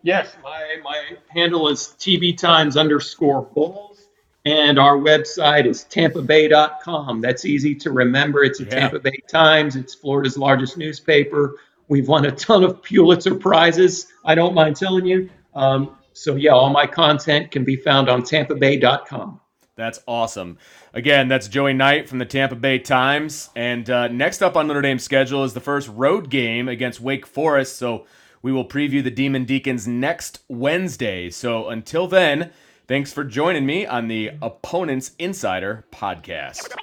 Yes, 0.01 0.37
my, 0.41 0.77
my 0.81 1.17
handle 1.27 1.67
is 1.67 1.93
TV 1.99 2.37
Times 2.37 2.77
underscore 2.77 3.41
Bulls, 3.53 4.07
and 4.45 4.79
our 4.79 4.95
website 4.95 5.65
is 5.65 5.83
tampabay.com. 5.83 7.19
That's 7.19 7.43
easy 7.43 7.75
to 7.75 7.91
remember. 7.91 8.45
It's 8.45 8.61
a 8.61 8.63
yeah. 8.63 8.69
Tampa 8.69 8.99
Bay 8.99 9.19
Times. 9.27 9.75
It's 9.75 9.93
Florida's 9.93 10.37
largest 10.37 10.77
newspaper. 10.77 11.55
We've 11.89 12.07
won 12.07 12.25
a 12.25 12.31
ton 12.31 12.63
of 12.63 12.81
Pulitzer 12.81 13.35
prizes. 13.35 14.07
I 14.23 14.35
don't 14.35 14.53
mind 14.53 14.77
telling 14.77 15.05
you. 15.05 15.29
Um, 15.53 15.97
so 16.17 16.35
yeah, 16.35 16.51
all 16.51 16.69
my 16.69 16.87
content 16.87 17.51
can 17.51 17.63
be 17.63 17.75
found 17.75 18.09
on 18.09 18.23
tampabay.com. 18.23 19.39
That's 19.75 19.99
awesome. 20.07 20.57
Again, 20.93 21.27
that's 21.27 21.47
Joey 21.47 21.73
Knight 21.73 22.09
from 22.09 22.17
the 22.17 22.25
Tampa 22.25 22.55
Bay 22.55 22.79
Times. 22.79 23.49
And 23.55 23.87
uh, 23.89 24.07
next 24.07 24.41
up 24.41 24.55
on 24.55 24.67
Notre 24.67 24.81
Dame's 24.81 25.03
schedule 25.03 25.43
is 25.43 25.53
the 25.53 25.59
first 25.59 25.87
road 25.89 26.31
game 26.31 26.67
against 26.67 26.99
Wake 26.99 27.27
Forest. 27.27 27.77
So 27.77 28.07
we 28.41 28.51
will 28.51 28.65
preview 28.65 29.03
the 29.03 29.11
Demon 29.11 29.45
Deacons 29.45 29.87
next 29.87 30.39
Wednesday. 30.47 31.29
So 31.29 31.69
until 31.69 32.07
then, 32.07 32.51
thanks 32.87 33.13
for 33.13 33.23
joining 33.23 33.67
me 33.67 33.85
on 33.85 34.07
the 34.07 34.31
Opponents 34.41 35.11
Insider 35.19 35.85
podcast. 35.91 36.73